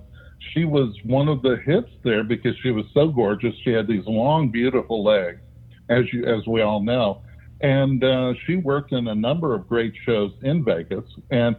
she 0.53 0.65
was 0.65 0.95
one 1.05 1.29
of 1.29 1.43
the 1.43 1.57
hits 1.65 1.91
there 2.03 2.25
because 2.25 2.57
she 2.63 2.71
was 2.71 2.85
so 2.93 3.09
gorgeous. 3.09 3.55
She 3.63 3.71
had 3.71 3.87
these 3.87 4.07
long, 4.07 4.51
beautiful 4.51 5.05
legs, 5.05 5.41
as 5.89 6.13
you 6.13 6.25
as 6.25 6.47
we 6.47 6.63
all 6.63 6.83
know, 6.83 7.23
and 7.61 8.03
uh, 8.03 8.35
she 8.47 8.57
worked 8.57 8.93
in 8.93 9.09
a 9.09 9.15
number 9.15 9.55
of 9.55 9.69
great 9.69 9.95
shows 10.05 10.33
in 10.43 10.65
Vegas. 10.65 11.05
And 11.31 11.57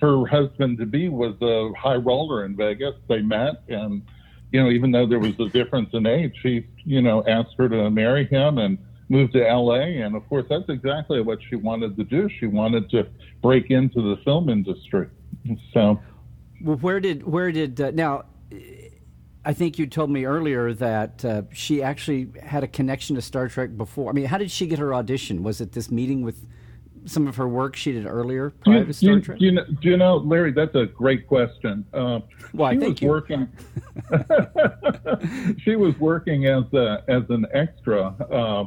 her 0.00 0.26
husband 0.26 0.78
to 0.78 0.86
be 0.86 1.08
was 1.08 1.34
a 1.42 1.72
high 1.78 1.96
roller 1.96 2.44
in 2.44 2.56
Vegas. 2.56 2.94
They 3.08 3.20
met, 3.20 3.62
and 3.68 4.02
you 4.52 4.62
know, 4.62 4.70
even 4.70 4.90
though 4.90 5.06
there 5.06 5.18
was 5.18 5.38
a 5.40 5.48
difference 5.48 5.90
in 5.92 6.06
age, 6.06 6.34
she 6.42 6.66
you 6.84 7.02
know 7.02 7.24
asked 7.26 7.54
her 7.58 7.68
to 7.68 7.90
marry 7.90 8.26
him 8.26 8.58
and 8.58 8.78
moved 9.08 9.32
to 9.32 9.40
LA. 9.40 10.04
And 10.04 10.14
of 10.14 10.28
course, 10.28 10.46
that's 10.48 10.68
exactly 10.68 11.20
what 11.20 11.38
she 11.48 11.56
wanted 11.56 11.96
to 11.96 12.04
do. 12.04 12.28
She 12.38 12.46
wanted 12.46 12.90
to 12.90 13.08
break 13.42 13.70
into 13.70 14.02
the 14.02 14.22
film 14.22 14.48
industry. 14.48 15.08
So, 15.72 16.00
well, 16.62 16.76
where 16.76 17.00
did 17.00 17.26
where 17.26 17.50
did 17.52 17.80
uh, 17.80 17.90
now? 17.92 18.24
I 19.44 19.54
think 19.54 19.78
you 19.78 19.86
told 19.86 20.10
me 20.10 20.26
earlier 20.26 20.74
that 20.74 21.24
uh, 21.24 21.42
she 21.52 21.82
actually 21.82 22.28
had 22.42 22.64
a 22.64 22.68
connection 22.68 23.16
to 23.16 23.22
Star 23.22 23.48
Trek 23.48 23.76
before. 23.76 24.10
I 24.10 24.12
mean, 24.12 24.26
how 24.26 24.36
did 24.36 24.50
she 24.50 24.66
get 24.66 24.78
her 24.78 24.92
audition? 24.92 25.42
Was 25.42 25.60
it 25.60 25.72
this 25.72 25.90
meeting 25.90 26.22
with 26.22 26.46
some 27.06 27.26
of 27.26 27.36
her 27.36 27.48
work 27.48 27.76
she 27.76 27.92
did 27.92 28.06
earlier 28.06 28.50
prior 28.50 28.78
you, 28.78 28.84
to 28.86 28.92
Star 28.92 29.12
you, 29.14 29.20
Trek? 29.20 29.40
You 29.40 29.52
know, 29.52 29.64
do 29.80 29.88
you 29.90 29.96
know, 29.96 30.16
Larry? 30.16 30.52
That's 30.52 30.74
a 30.74 30.86
great 30.86 31.26
question. 31.26 31.84
Uh, 31.92 32.20
Why? 32.52 32.72
she 32.74 32.78
was 32.78 33.02
you. 33.02 33.08
working. 33.08 33.48
she 35.64 35.76
was 35.76 35.94
working 35.98 36.46
as 36.46 36.64
a, 36.72 37.02
as 37.08 37.22
an 37.28 37.46
extra 37.54 38.14
uh, 38.30 38.64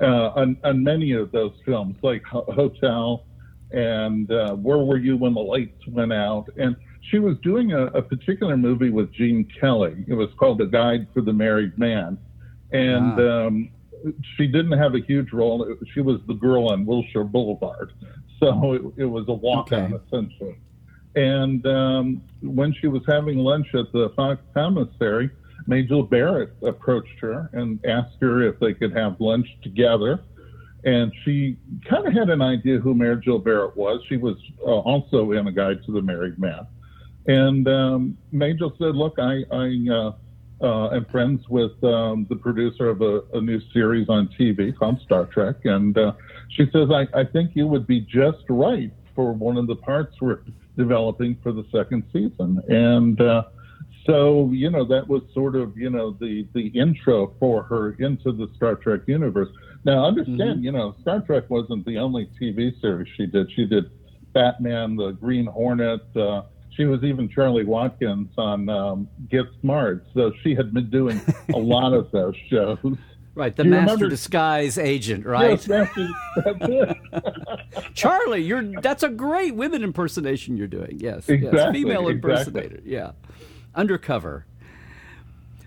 uh, 0.00 0.32
on, 0.36 0.56
on 0.64 0.82
many 0.84 1.12
of 1.12 1.32
those 1.32 1.52
films, 1.64 1.96
like 2.02 2.22
Ho- 2.24 2.46
Hotel 2.54 3.24
and 3.72 4.30
uh, 4.30 4.54
Where 4.54 4.78
Were 4.78 4.98
You 4.98 5.16
When 5.16 5.34
the 5.34 5.40
Lights 5.40 5.86
Went 5.88 6.12
Out, 6.12 6.46
and 6.56 6.76
she 7.10 7.18
was 7.18 7.36
doing 7.42 7.72
a, 7.72 7.86
a 7.86 8.02
particular 8.02 8.56
movie 8.56 8.90
with 8.90 9.12
Gene 9.12 9.48
Kelly. 9.60 10.04
It 10.06 10.14
was 10.14 10.28
called 10.38 10.58
The 10.58 10.66
Guide 10.66 11.06
for 11.14 11.20
the 11.22 11.32
Married 11.32 11.76
Man, 11.78 12.18
and 12.72 13.18
Ah. 13.20 13.46
um, 13.46 13.70
she 14.36 14.46
didn't 14.46 14.78
have 14.78 14.94
a 14.94 15.00
huge 15.00 15.32
role. 15.32 15.64
It- 15.64 15.78
She 15.94 16.00
was 16.00 16.20
the 16.26 16.34
girl 16.34 16.68
on 16.68 16.86
Wilshire 16.86 17.24
Boulevard, 17.24 17.92
so 18.40 18.72
it, 18.74 18.82
it 18.96 19.04
was 19.06 19.24
a 19.28 19.32
walk-on 19.32 19.92
Okay. 19.94 20.04
essentially. 20.06 20.56
And 21.14 21.66
um, 21.66 22.20
when 22.42 22.74
she 22.74 22.88
was 22.88 23.02
having 23.06 23.38
lunch 23.38 23.68
at 23.74 23.90
the 23.92 24.10
Fox 24.16 24.40
Commissary, 24.52 25.30
Majel 25.66 26.02
Barrett 26.02 26.50
approached 26.62 27.18
her 27.20 27.48
and 27.54 27.84
asked 27.86 28.16
her 28.20 28.42
if 28.42 28.58
they 28.60 28.74
could 28.74 28.92
have 28.96 29.18
lunch 29.20 29.48
together. 29.62 30.20
And 30.84 31.10
she 31.24 31.56
kind 31.88 32.06
of 32.06 32.12
had 32.12 32.28
an 32.28 32.42
idea 32.42 32.78
who 32.78 32.94
Majel 32.94 33.38
Barrett 33.38 33.76
was. 33.76 34.00
She 34.08 34.18
was 34.18 34.36
uh, 34.60 34.70
also 34.70 35.32
in 35.32 35.46
A 35.48 35.52
Guide 35.52 35.82
to 35.86 35.92
the 35.92 36.02
Married 36.02 36.38
Man. 36.38 36.66
And 37.26 37.66
um, 37.66 38.18
Majel 38.30 38.72
said, 38.78 38.94
Look, 38.94 39.14
I, 39.18 39.42
I 39.50 39.86
uh, 39.92 40.12
uh, 40.62 40.88
am 40.88 41.04
friends 41.06 41.42
with 41.48 41.72
um, 41.84 42.26
the 42.28 42.36
producer 42.36 42.88
of 42.88 43.02
a, 43.02 43.20
a 43.34 43.40
new 43.40 43.60
series 43.72 44.08
on 44.08 44.28
TV 44.38 44.76
called 44.76 45.00
Star 45.02 45.26
Trek. 45.26 45.56
And 45.64 45.96
uh, 45.96 46.12
she 46.48 46.64
says, 46.72 46.88
I, 46.90 47.06
I 47.18 47.24
think 47.24 47.52
you 47.54 47.66
would 47.66 47.86
be 47.86 48.00
just 48.00 48.44
right 48.48 48.92
for 49.14 49.32
one 49.32 49.56
of 49.56 49.66
the 49.66 49.76
parts 49.76 50.16
we're 50.20 50.40
developing 50.76 51.36
for 51.42 51.52
the 51.52 51.64
second 51.72 52.04
season. 52.12 52.60
And 52.68 53.20
uh, 53.20 53.44
so, 54.06 54.50
you 54.52 54.70
know, 54.70 54.84
that 54.86 55.08
was 55.08 55.22
sort 55.34 55.56
of, 55.56 55.76
you 55.76 55.90
know, 55.90 56.16
the, 56.20 56.46
the 56.54 56.68
intro 56.68 57.34
for 57.38 57.62
her 57.64 57.92
into 57.94 58.32
the 58.32 58.48
Star 58.56 58.76
Trek 58.76 59.00
universe. 59.06 59.48
Now, 59.84 60.06
understand, 60.06 60.64
you 60.64 60.72
know, 60.72 60.96
Star 61.02 61.20
Trek 61.20 61.50
wasn't 61.50 61.84
the 61.84 61.98
only 61.98 62.28
TV 62.40 62.78
series 62.80 63.12
she 63.16 63.26
did. 63.26 63.50
She 63.54 63.66
did 63.66 63.90
Batman, 64.32 64.96
the 64.96 65.12
Green 65.12 65.46
Hornet. 65.46 66.02
Uh, 66.16 66.42
she 66.76 66.84
was 66.84 67.02
even 67.02 67.28
Charlie 67.28 67.64
Watkins 67.64 68.28
on 68.38 68.68
um, 68.68 69.08
Get 69.30 69.46
Smart. 69.60 70.06
So 70.14 70.32
she 70.42 70.54
had 70.54 70.72
been 70.74 70.90
doing 70.90 71.20
a 71.54 71.58
lot 71.58 71.92
of 71.92 72.10
those 72.10 72.34
shows. 72.48 72.78
Right, 73.38 73.54
the 73.54 73.64
master 73.64 73.84
remember- 73.96 74.08
disguise 74.08 74.78
agent, 74.78 75.26
right? 75.26 75.50
Yes, 75.50 75.66
that's, 75.66 75.94
that's 76.42 76.58
it. 76.62 76.96
Charlie, 77.94 78.40
you're 78.42 78.62
that's 78.80 79.02
a 79.02 79.10
great 79.10 79.54
women 79.54 79.82
impersonation 79.84 80.56
you're 80.56 80.66
doing. 80.66 80.96
Yes, 81.00 81.26
yes. 81.28 81.42
Exactly, 81.42 81.82
female 81.82 82.08
exactly. 82.08 82.12
impersonator. 82.32 82.80
Yeah, 82.82 83.10
undercover. 83.74 84.46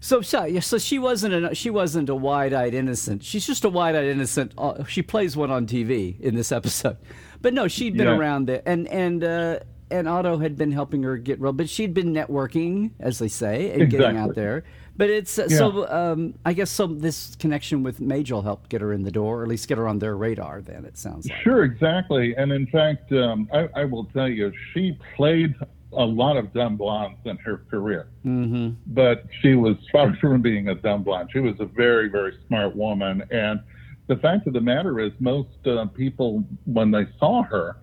So, 0.01 0.21
so, 0.21 0.59
so 0.61 0.79
she 0.79 0.97
wasn't 0.97 1.45
a 1.45 1.53
she 1.53 1.69
wasn't 1.69 2.09
a 2.09 2.15
wide-eyed 2.15 2.73
innocent. 2.73 3.23
She's 3.23 3.45
just 3.45 3.63
a 3.63 3.69
wide-eyed 3.69 4.05
innocent. 4.05 4.53
Uh, 4.57 4.83
she 4.85 5.03
plays 5.03 5.37
one 5.37 5.51
on 5.51 5.67
TV 5.67 6.19
in 6.19 6.33
this 6.33 6.51
episode, 6.51 6.97
but 7.39 7.53
no, 7.53 7.67
she'd 7.67 7.95
been 7.95 8.07
Yeah. 8.07 8.17
around 8.17 8.47
there, 8.47 8.63
and 8.65 8.87
and 8.87 9.23
uh, 9.23 9.59
and 9.91 10.07
Otto 10.07 10.37
had 10.37 10.57
been 10.57 10.71
helping 10.71 11.03
her 11.03 11.17
get 11.17 11.39
real, 11.39 11.53
but 11.53 11.69
she'd 11.69 11.93
been 11.93 12.13
networking, 12.13 12.91
as 12.99 13.19
they 13.19 13.27
say, 13.27 13.71
and 13.71 13.89
getting 13.89 14.17
out 14.17 14.35
there. 14.35 14.63
But 14.97 15.09
it's 15.09 15.39
uh, 15.39 15.47
Yeah. 15.49 15.57
so 15.57 15.89
um, 15.89 16.33
I 16.45 16.53
guess 16.53 16.69
so. 16.69 16.85
This 16.87 17.35
connection 17.37 17.83
with 17.83 18.01
Majel 18.01 18.41
helped 18.41 18.69
get 18.69 18.81
her 18.81 18.91
in 18.91 19.03
the 19.03 19.11
door, 19.11 19.39
or 19.39 19.43
at 19.43 19.47
least 19.49 19.67
get 19.67 19.77
her 19.77 19.87
on 19.87 19.99
their 19.99 20.17
radar. 20.17 20.61
Then 20.61 20.83
it 20.85 20.97
sounds 20.97 21.29
like. 21.29 21.39
Sure, 21.41 21.63
exactly. 21.63 22.35
And 22.35 22.51
in 22.51 22.67
fact, 22.67 23.11
um, 23.13 23.47
I, 23.53 23.69
I 23.75 23.85
will 23.85 24.05
tell 24.05 24.27
you, 24.27 24.51
she 24.73 24.97
played 25.15 25.55
a 25.93 26.05
lot 26.05 26.37
of 26.37 26.53
dumb 26.53 26.75
blondes 26.77 27.19
in 27.25 27.37
her 27.37 27.63
career. 27.71 28.09
Mm-hmm. 28.25 28.71
But 28.87 29.23
she 29.41 29.55
was 29.55 29.77
far 29.91 30.15
from 30.21 30.41
being 30.41 30.67
a 30.67 30.75
dumb 30.75 31.03
blonde. 31.03 31.29
She 31.31 31.39
was 31.39 31.55
a 31.59 31.65
very, 31.65 32.09
very 32.09 32.37
smart 32.47 32.75
woman. 32.75 33.23
And 33.31 33.61
the 34.07 34.17
fact 34.17 34.47
of 34.47 34.53
the 34.53 34.61
matter 34.61 34.99
is, 34.99 35.11
most 35.19 35.65
uh, 35.65 35.85
people, 35.85 36.43
when 36.65 36.91
they 36.91 37.07
saw 37.19 37.41
her, 37.43 37.77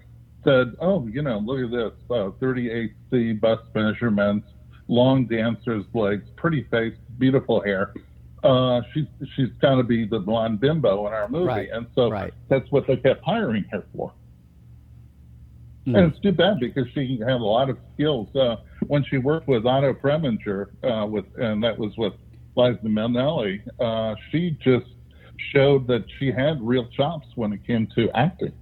said, 0.47 0.76
oh, 0.81 1.07
you 1.09 1.23
know, 1.23 1.38
look 1.38 1.65
at 1.65 1.71
this 1.71 1.93
uh, 2.11 2.31
38C 2.41 3.41
bust 3.41 3.62
measurements, 3.75 4.47
long 4.88 5.26
dancer's 5.26 5.85
legs, 5.93 6.25
pretty 6.37 6.62
face, 6.71 6.95
beautiful 7.19 7.61
hair. 7.61 7.93
Uh, 8.45 8.81
she's 8.95 9.07
she's 9.35 9.49
got 9.61 9.75
to 9.75 9.83
be 9.83 10.07
the 10.07 10.21
blonde 10.21 10.61
bimbo 10.61 11.07
in 11.09 11.12
our 11.12 11.29
movie, 11.29 11.47
Right, 11.47 11.69
and 11.73 11.87
so 11.95 12.11
right. 12.11 12.33
that's 12.49 12.71
what 12.71 12.87
they 12.87 12.97
kept 12.97 13.25
hiring 13.25 13.65
her 13.73 13.85
for. 13.95 14.12
Hmm. 15.85 15.97
And 15.97 16.12
it's 16.12 16.23
too 16.23 16.33
bad 16.33 16.61
because 16.61 16.87
she 16.95 17.19
had 17.19 17.41
a 17.41 17.45
lot 17.45 17.71
of 17.71 17.79
skills. 17.95 18.29
Uh, 18.37 18.57
when 18.87 19.05
she 19.05 19.19
worked 19.19 19.49
with 19.49 19.67
Otto 19.67 19.95
Preminger, 19.95 20.69
uh, 20.85 21.07
with 21.07 21.25
and 21.38 21.62
that 21.65 21.76
was 21.76 21.97
with 21.97 22.12
Liza 22.57 22.79
Minnelli, 22.85 23.62
uh, 23.81 24.15
she 24.31 24.57
just 24.62 24.87
showed 25.53 25.87
that 25.88 26.05
she 26.19 26.31
had 26.31 26.61
real 26.61 26.87
chops 26.97 27.26
when 27.35 27.53
it 27.53 27.67
came 27.67 27.88
to 27.97 28.09
acting. 28.15 28.53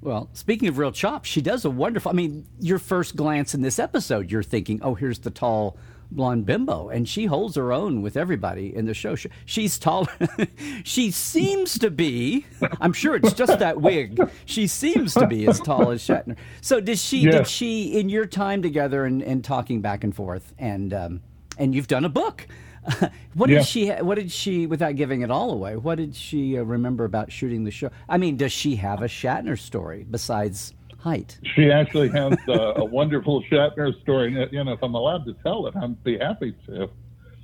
Well, 0.00 0.28
speaking 0.32 0.68
of 0.68 0.78
real 0.78 0.92
chops, 0.92 1.28
she 1.28 1.40
does 1.40 1.64
a 1.64 1.70
wonderful. 1.70 2.10
I 2.10 2.14
mean, 2.14 2.46
your 2.60 2.78
first 2.78 3.16
glance 3.16 3.54
in 3.54 3.62
this 3.62 3.78
episode, 3.78 4.30
you're 4.30 4.42
thinking, 4.44 4.80
"Oh, 4.82 4.94
here's 4.94 5.18
the 5.18 5.30
tall 5.30 5.76
blonde 6.10 6.46
bimbo," 6.46 6.88
and 6.88 7.08
she 7.08 7.26
holds 7.26 7.56
her 7.56 7.72
own 7.72 8.00
with 8.00 8.16
everybody 8.16 8.74
in 8.74 8.86
the 8.86 8.94
show. 8.94 9.16
She- 9.16 9.28
She's 9.44 9.76
tall. 9.76 10.06
she 10.84 11.10
seems 11.10 11.78
to 11.80 11.90
be. 11.90 12.46
I'm 12.80 12.92
sure 12.92 13.16
it's 13.16 13.32
just 13.32 13.58
that 13.58 13.80
wig. 13.80 14.20
She 14.44 14.68
seems 14.68 15.14
to 15.14 15.26
be 15.26 15.48
as 15.48 15.58
tall 15.60 15.90
as 15.90 16.00
Shatner. 16.00 16.36
So, 16.60 16.80
did 16.80 16.98
she? 17.00 17.24
Did 17.38 17.48
she? 17.48 17.98
In 17.98 18.08
your 18.08 18.24
time 18.26 18.62
together 18.62 19.04
and, 19.04 19.20
and 19.20 19.42
talking 19.44 19.80
back 19.80 20.04
and 20.04 20.14
forth, 20.14 20.54
and 20.60 20.94
um, 20.94 21.20
and 21.58 21.74
you've 21.74 21.88
done 21.88 22.04
a 22.04 22.08
book. 22.08 22.46
what 23.34 23.50
Yeah. 23.50 23.58
did 23.58 23.66
she? 23.66 23.88
What 23.90 24.16
did 24.16 24.30
she? 24.30 24.66
Without 24.66 24.96
giving 24.96 25.22
it 25.22 25.30
all 25.30 25.50
away, 25.52 25.76
what 25.76 25.96
did 25.96 26.14
she 26.14 26.58
uh, 26.58 26.62
remember 26.62 27.04
about 27.04 27.30
shooting 27.32 27.64
the 27.64 27.70
show? 27.70 27.90
I 28.08 28.18
mean, 28.18 28.36
does 28.36 28.52
she 28.52 28.76
have 28.76 29.02
a 29.02 29.06
Shatner 29.08 29.58
story 29.58 30.06
besides 30.10 30.74
height? 30.98 31.38
She 31.54 31.70
actually 31.70 32.08
has 32.10 32.36
uh, 32.48 32.74
a 32.76 32.84
wonderful 32.84 33.42
Shatner 33.44 33.98
story. 34.02 34.40
and, 34.40 34.52
You 34.52 34.64
know, 34.64 34.72
if 34.72 34.82
I'm 34.82 34.94
allowed 34.94 35.24
to 35.26 35.34
tell 35.42 35.66
it, 35.66 35.76
I'd 35.76 36.02
be 36.04 36.18
happy 36.18 36.54
to. 36.66 36.88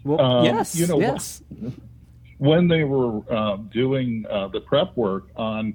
Well, 0.05 0.21
Um, 0.21 0.45
yes, 0.45 0.75
you 0.77 0.87
know, 0.87 1.01
yes. 1.01 1.43
when 2.39 2.69
they 2.69 2.85
were 2.85 3.21
uh, 3.33 3.57
doing 3.73 4.25
uh, 4.31 4.49
the 4.49 4.61
prep 4.61 4.97
work 4.97 5.29
on 5.37 5.75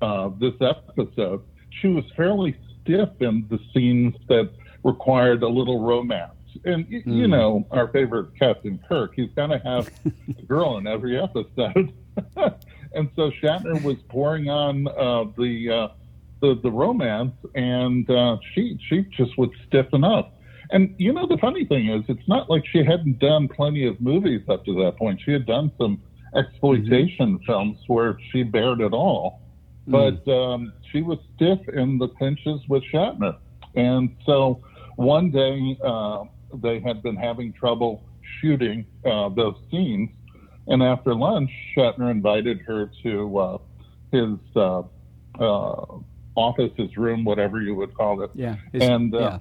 uh, 0.00 0.30
this 0.40 0.54
episode, 0.60 1.42
she 1.80 1.88
was 1.88 2.04
fairly 2.16 2.56
stiff 2.82 3.08
in 3.20 3.46
the 3.48 3.58
scenes 3.72 4.14
that 4.28 4.50
required 4.84 5.42
a 5.42 5.48
little 5.48 5.80
romance. 5.80 6.32
And 6.64 6.86
y 6.90 7.02
you 7.04 7.26
know, 7.26 7.66
our 7.70 7.88
favorite 7.88 8.38
Captain 8.38 8.78
Kirk, 8.88 9.14
he's 9.16 9.30
going 9.34 9.50
to 9.50 9.58
have 9.58 9.90
a 10.38 10.42
girl 10.42 10.78
in 10.78 10.86
every 10.86 11.20
episode. 11.20 11.92
and 12.94 13.10
so 13.16 13.30
Shatner 13.42 13.82
was 13.82 13.96
pouring 14.08 14.48
on 14.48 14.86
uh, 14.86 15.24
the, 15.36 15.70
uh, 15.70 15.88
the 16.40 16.60
the 16.62 16.70
romance, 16.70 17.34
and 17.54 18.08
uh, 18.10 18.36
she 18.52 18.78
she 18.88 19.02
just 19.16 19.36
would 19.38 19.50
stiffen 19.66 20.04
up. 20.04 20.38
And 20.70 20.94
you 20.98 21.12
know, 21.12 21.26
the 21.26 21.38
funny 21.38 21.64
thing 21.64 21.88
is, 21.88 22.04
it's 22.08 22.28
not 22.28 22.50
like 22.50 22.64
she 22.66 22.84
hadn't 22.84 23.18
done 23.18 23.48
plenty 23.48 23.86
of 23.86 24.00
movies 24.00 24.42
up 24.48 24.64
to 24.66 24.74
that 24.84 24.96
point. 24.96 25.20
She 25.24 25.32
had 25.32 25.46
done 25.46 25.72
some 25.78 26.00
exploitation 26.34 27.38
films 27.46 27.78
where 27.86 28.18
she 28.30 28.42
bared 28.42 28.80
it 28.80 28.92
all, 28.92 29.40
but 29.86 30.26
um, 30.28 30.72
she 30.90 31.02
was 31.02 31.18
stiff 31.36 31.60
in 31.68 31.98
the 31.98 32.08
clinches 32.08 32.60
with 32.68 32.82
Shatner. 32.92 33.36
And 33.74 34.16
so 34.24 34.62
one 34.96 35.30
day 35.30 35.78
uh, 35.82 36.24
they 36.54 36.80
had 36.80 37.02
been 37.02 37.16
having 37.16 37.52
trouble 37.52 38.02
shooting 38.40 38.86
uh, 39.04 39.28
those 39.30 39.56
scenes, 39.70 40.10
and 40.66 40.82
after 40.82 41.14
lunch, 41.14 41.50
Shatner 41.76 42.10
invited 42.10 42.60
her 42.60 42.90
to 43.02 43.38
uh, 43.38 43.58
his 44.10 44.38
uh, 44.54 44.82
uh, 45.38 45.84
office, 46.36 46.70
his 46.76 46.96
room, 46.96 47.24
whatever 47.24 47.60
you 47.60 47.74
would 47.74 47.94
call 47.94 48.22
it 48.22 48.30
Yeah, 48.34 48.56
and 48.74 49.14
uh, 49.14 49.38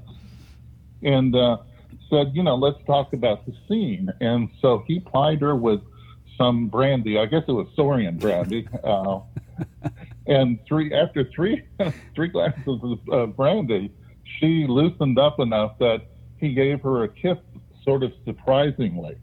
and 1.04 1.36
uh, 1.36 1.58
said, 2.10 2.32
you 2.34 2.44
know, 2.44 2.56
let's 2.56 2.84
talk 2.86 3.14
about 3.14 3.46
the 3.46 3.54
scene. 3.68 4.12
And 4.20 4.50
so 4.62 4.84
he 4.88 5.00
plied 5.00 5.42
her 5.42 5.56
with 5.56 5.82
some 6.38 6.68
brandy. 6.68 7.18
I 7.18 7.26
guess 7.26 7.44
it 7.48 7.52
was 7.52 7.68
Saurian 7.76 8.18
brandy. 8.18 8.68
Uh, 8.84 9.22
and 10.28 10.60
three 10.68 10.94
after 10.94 11.24
three 11.36 11.64
three 12.16 12.28
glasses 12.28 12.80
of 12.84 13.00
uh, 13.12 13.26
brandy, 13.28 13.92
she 14.40 14.66
loosened 14.68 15.18
up 15.18 15.40
enough 15.40 15.78
that 15.80 16.08
he 16.42 16.54
gave 16.54 16.82
her 16.82 17.04
a 17.04 17.08
kiss, 17.08 17.38
sort 17.84 18.04
of 18.04 18.12
surprisingly. 18.26 19.16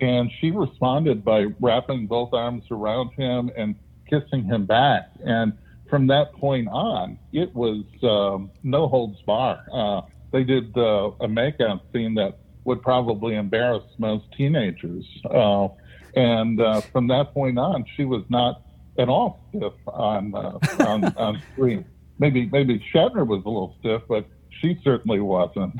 And 0.00 0.30
she 0.40 0.50
responded 0.50 1.24
by 1.24 1.46
wrapping 1.60 2.06
both 2.06 2.32
arms 2.32 2.64
around 2.70 3.10
him 3.10 3.50
and 3.56 3.74
kissing 4.08 4.44
him 4.44 4.64
back. 4.64 5.10
And 5.24 5.52
from 5.90 6.06
that 6.08 6.32
point 6.32 6.68
on, 6.68 7.18
it 7.32 7.54
was 7.54 7.84
um, 8.02 8.50
no 8.62 8.88
holds 8.88 9.20
bar. 9.22 9.64
Uh, 9.72 10.02
they 10.32 10.44
did 10.44 10.76
uh, 10.76 11.10
a 11.20 11.28
makeout 11.28 11.80
scene 11.92 12.14
that 12.14 12.38
would 12.64 12.82
probably 12.82 13.34
embarrass 13.36 13.84
most 13.98 14.24
teenagers. 14.36 15.04
Uh, 15.30 15.68
and 16.16 16.60
uh, 16.60 16.80
from 16.80 17.08
that 17.08 17.34
point 17.34 17.58
on, 17.58 17.84
she 17.96 18.04
was 18.04 18.24
not 18.28 18.62
at 18.98 19.08
all 19.08 19.44
stiff 19.50 19.72
on 19.86 20.34
uh, 20.34 20.58
on, 20.86 21.04
on 21.16 21.42
screen. 21.52 21.84
Maybe 22.18 22.46
maybe 22.46 22.84
Shatner 22.92 23.26
was 23.26 23.42
a 23.44 23.48
little 23.48 23.76
stiff, 23.80 24.02
but 24.08 24.26
she 24.60 24.78
certainly 24.84 25.20
wasn't. 25.20 25.74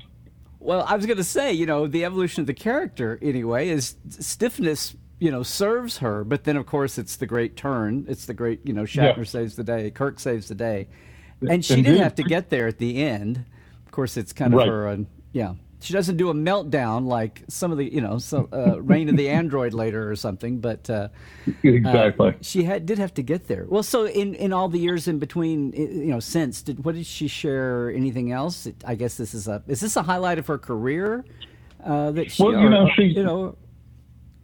Well, 0.65 0.85
I 0.89 0.97
was 0.97 1.07
going 1.07 1.19
to 1.19 1.25
say, 1.25 1.53
you 1.53 1.67
know, 1.67 1.87
the 1.87 2.05
evolution 2.05 2.41
of 2.41 2.47
the 2.47 2.55
character, 2.55 3.19
anyway, 3.23 3.69
is 3.69 3.97
stiffness. 4.09 4.97
You 5.21 5.31
know, 5.31 5.43
serves 5.43 5.99
her, 5.99 6.25
but 6.25 6.45
then 6.45 6.57
of 6.57 6.67
course 6.67 6.99
it's 6.99 7.17
the 7.17 7.25
great 7.25 7.57
turn. 7.57 8.05
It's 8.09 8.27
the 8.27 8.35
great, 8.35 8.61
you 8.67 8.75
know, 8.75 8.83
Shatner 8.83 9.19
yeah. 9.19 9.25
saves 9.25 9.57
the 9.57 9.65
day, 9.65 9.91
Kirk 9.91 10.19
saves 10.19 10.49
the 10.49 10.57
day, 10.57 10.89
and 11.49 11.65
she 11.65 11.75
Indeed. 11.75 11.85
didn't 11.91 12.03
have 12.03 12.15
to 12.17 12.25
get 12.25 12.51
there 12.51 12.67
at 12.67 12.79
the 12.79 13.03
end. 13.03 13.45
Of 13.87 13.93
course, 13.93 14.17
it's 14.17 14.33
kind 14.33 14.53
of 14.53 14.59
right. 14.59 14.69
her, 14.69 14.89
uh, 14.89 14.97
yeah 15.33 15.55
she 15.85 15.93
doesn't 15.93 16.17
do 16.17 16.31
a 16.31 16.35
meltdown 16.35 17.07
like 17.07 17.43
some 17.49 17.71
of 17.71 17.79
the 17.79 17.93
you 17.93 18.01
know 18.01 18.19
some 18.19 18.49
uh, 18.53 18.81
Reign 18.81 19.09
of 19.09 19.17
the 19.17 19.29
Android 19.29 19.75
later 19.75 20.11
or 20.11 20.17
something 20.17 20.59
but 20.59 20.89
uh, 20.89 21.09
exactly. 21.63 22.29
uh, 22.29 22.33
she 22.41 22.65
had 22.65 22.87
did 22.87 22.99
have 22.99 23.13
to 23.15 23.23
get 23.23 23.47
there. 23.49 23.67
Well 23.69 23.83
so 23.83 24.07
in 24.07 24.35
in 24.35 24.53
all 24.53 24.69
the 24.69 24.79
years 24.79 25.07
in 25.07 25.19
between 25.19 25.73
you 25.73 26.07
know 26.07 26.21
since 26.21 26.63
did 26.63 26.85
what 26.85 26.95
did 26.95 27.07
she 27.07 27.29
share 27.29 27.91
anything 27.91 28.33
else? 28.33 28.67
I 28.85 28.95
guess 28.95 29.17
this 29.17 29.35
is 29.35 29.47
a 29.47 29.63
is 29.69 29.81
this 29.81 29.97
a 29.97 30.03
highlight 30.03 30.39
of 30.39 30.47
her 30.47 30.59
career 30.59 31.25
uh, 31.85 32.11
that 32.13 32.33
she 32.33 32.43
well 32.43 32.53
you 32.53 32.71
know 32.71 32.89
she 32.97 33.03
you 33.05 33.23
know? 33.23 33.57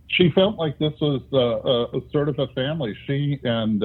she 0.08 0.30
felt 0.32 0.56
like 0.56 0.78
this 0.78 0.92
was 1.00 1.22
uh, 1.32 1.38
a, 1.38 1.98
a 1.98 2.10
sort 2.10 2.28
of 2.28 2.38
a 2.38 2.48
family. 2.48 2.94
She 3.06 3.40
and 3.44 3.82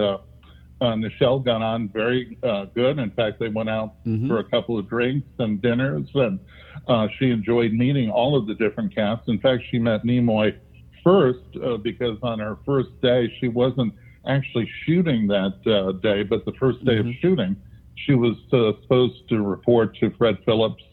uh, 0.82 0.88
Nichelle 0.88 1.44
got 1.44 1.62
on 1.62 1.90
very 1.90 2.38
good. 2.76 3.00
In 3.00 3.12
fact, 3.12 3.40
they 3.40 3.48
went 3.48 3.70
out 3.70 4.04
mm-hmm. 4.06 4.28
for 4.28 4.40
a 4.40 4.44
couple 4.44 4.78
of 4.78 4.90
drinks 4.90 5.28
and 5.40 5.62
dinners, 5.62 6.08
and 6.14 6.40
uh, 6.88 7.08
she 7.18 7.32
enjoyed 7.32 7.72
meeting 7.72 8.10
all 8.10 8.38
of 8.38 8.48
the 8.48 8.56
different 8.56 8.94
casts. 8.94 9.28
In 9.28 9.40
fact, 9.40 9.64
she 9.72 9.80
met 9.80 10.04
Nimoy 10.04 10.58
first 11.04 11.40
uh, 11.64 11.78
because 11.78 12.18
on 12.24 12.40
her 12.40 12.58
first 12.66 12.90
day, 13.02 13.34
she 13.40 13.48
wasn't 13.48 13.94
actually 14.28 14.70
shooting 14.86 15.28
that 15.28 15.56
uh, 15.66 15.94
day, 16.00 16.24
but 16.24 16.44
the 16.46 16.54
first 16.60 16.84
day 16.84 16.94
mm-hmm. 16.96 17.10
of 17.10 17.16
shooting, 17.22 17.56
she 17.96 18.14
was 18.14 18.36
uh, 18.52 18.80
supposed 18.82 19.28
to 19.30 19.42
report 19.42 19.96
to 20.00 20.12
Fred 20.18 20.38
Phillips 20.46 20.84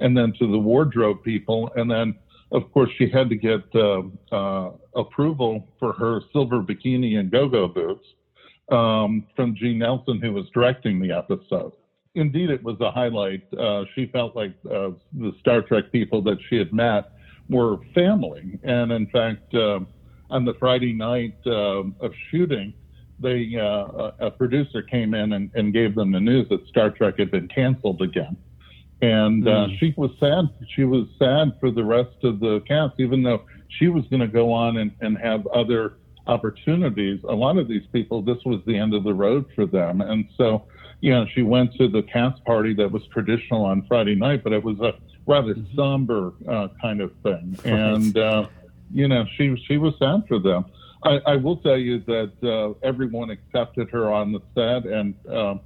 and 0.00 0.16
then 0.16 0.34
to 0.38 0.50
the 0.50 0.58
wardrobe 0.58 1.22
people. 1.22 1.70
And 1.76 1.90
then, 1.90 2.16
of 2.50 2.70
course, 2.72 2.90
she 2.98 3.08
had 3.08 3.30
to 3.30 3.36
get 3.36 3.62
uh, 3.74 4.02
uh, 4.30 4.72
approval 4.94 5.68
for 5.78 5.94
her 5.94 6.20
silver 6.32 6.60
bikini 6.60 7.18
and 7.18 7.30
go 7.30 7.48
go 7.48 7.66
boots 7.68 8.04
um, 8.70 9.26
from 9.34 9.54
Gene 9.54 9.78
Nelson, 9.78 10.20
who 10.20 10.32
was 10.32 10.46
directing 10.54 11.00
the 11.00 11.12
episode 11.12 11.72
indeed, 12.14 12.50
it 12.50 12.62
was 12.62 12.76
a 12.80 12.90
highlight. 12.90 13.42
Uh, 13.54 13.84
she 13.94 14.06
felt 14.06 14.36
like 14.36 14.54
uh, 14.66 14.90
the 15.12 15.32
Star 15.40 15.62
Trek 15.62 15.90
people 15.92 16.22
that 16.22 16.38
she 16.48 16.56
had 16.56 16.72
met 16.72 17.12
were 17.48 17.78
family. 17.94 18.58
And 18.62 18.92
in 18.92 19.06
fact, 19.08 19.54
uh, 19.54 19.80
on 20.30 20.44
the 20.44 20.54
Friday 20.54 20.92
night 20.92 21.36
um, 21.46 21.94
of 22.00 22.12
shooting, 22.30 22.72
they 23.18 23.56
uh, 23.56 24.10
a 24.18 24.30
producer 24.30 24.82
came 24.82 25.14
in 25.14 25.34
and, 25.34 25.50
and, 25.54 25.72
gave 25.72 25.94
them 25.94 26.10
the 26.10 26.18
news 26.18 26.48
that 26.48 26.66
Star 26.66 26.90
Trek 26.90 27.18
had 27.18 27.30
been 27.30 27.46
canceled 27.46 28.02
again. 28.02 28.36
And 29.00 29.44
mm. 29.44 29.78
she 29.78 29.94
was 29.96 30.10
sad. 30.18 30.48
She 30.74 30.84
was 30.84 31.06
sad 31.18 31.52
for 31.60 31.70
the 31.70 31.84
rest 31.84 32.16
of 32.24 32.40
the 32.40 32.62
cast, 32.66 32.94
even 32.98 33.22
though 33.22 33.44
she 33.68 33.88
was 33.88 34.04
going 34.10 34.20
to 34.20 34.28
go 34.28 34.52
on 34.52 34.78
and, 34.78 34.92
and 35.00 35.16
have 35.18 35.46
other 35.48 35.94
opportunities. 36.26 37.20
A 37.28 37.34
lot 37.34 37.58
of 37.58 37.68
these 37.68 37.86
people, 37.92 38.22
this 38.22 38.38
was 38.44 38.60
the 38.66 38.76
end 38.76 38.94
of 38.94 39.04
the 39.04 39.14
road 39.14 39.46
for 39.54 39.66
them. 39.66 40.00
And 40.00 40.28
so 40.36 40.64
you 41.02 41.10
know, 41.10 41.26
she 41.34 41.42
went 41.42 41.74
to 41.74 41.88
the 41.88 42.02
cast 42.04 42.42
party 42.44 42.72
that 42.74 42.90
was 42.90 43.02
traditional 43.08 43.64
on 43.64 43.84
Friday 43.86 44.14
night, 44.14 44.42
but 44.44 44.52
it 44.52 44.62
was 44.62 44.78
a 44.80 44.94
rather 45.26 45.54
mm-hmm. 45.54 45.76
somber 45.76 46.32
uh, 46.48 46.68
kind 46.80 47.00
of 47.00 47.12
thing. 47.24 47.58
And, 47.64 48.16
uh, 48.16 48.46
you 48.94 49.08
know, 49.08 49.26
she, 49.36 49.56
she 49.66 49.78
was 49.78 49.94
sad 49.98 50.22
for 50.28 50.38
them. 50.38 50.64
I, 51.02 51.20
I 51.26 51.36
will 51.36 51.56
tell 51.56 51.76
you 51.76 51.98
that 52.06 52.32
uh, 52.44 52.86
everyone 52.86 53.30
accepted 53.30 53.90
her 53.90 54.12
on 54.12 54.30
the 54.30 54.40
set, 54.54 54.84
and, 54.86 55.14
um, 55.28 55.60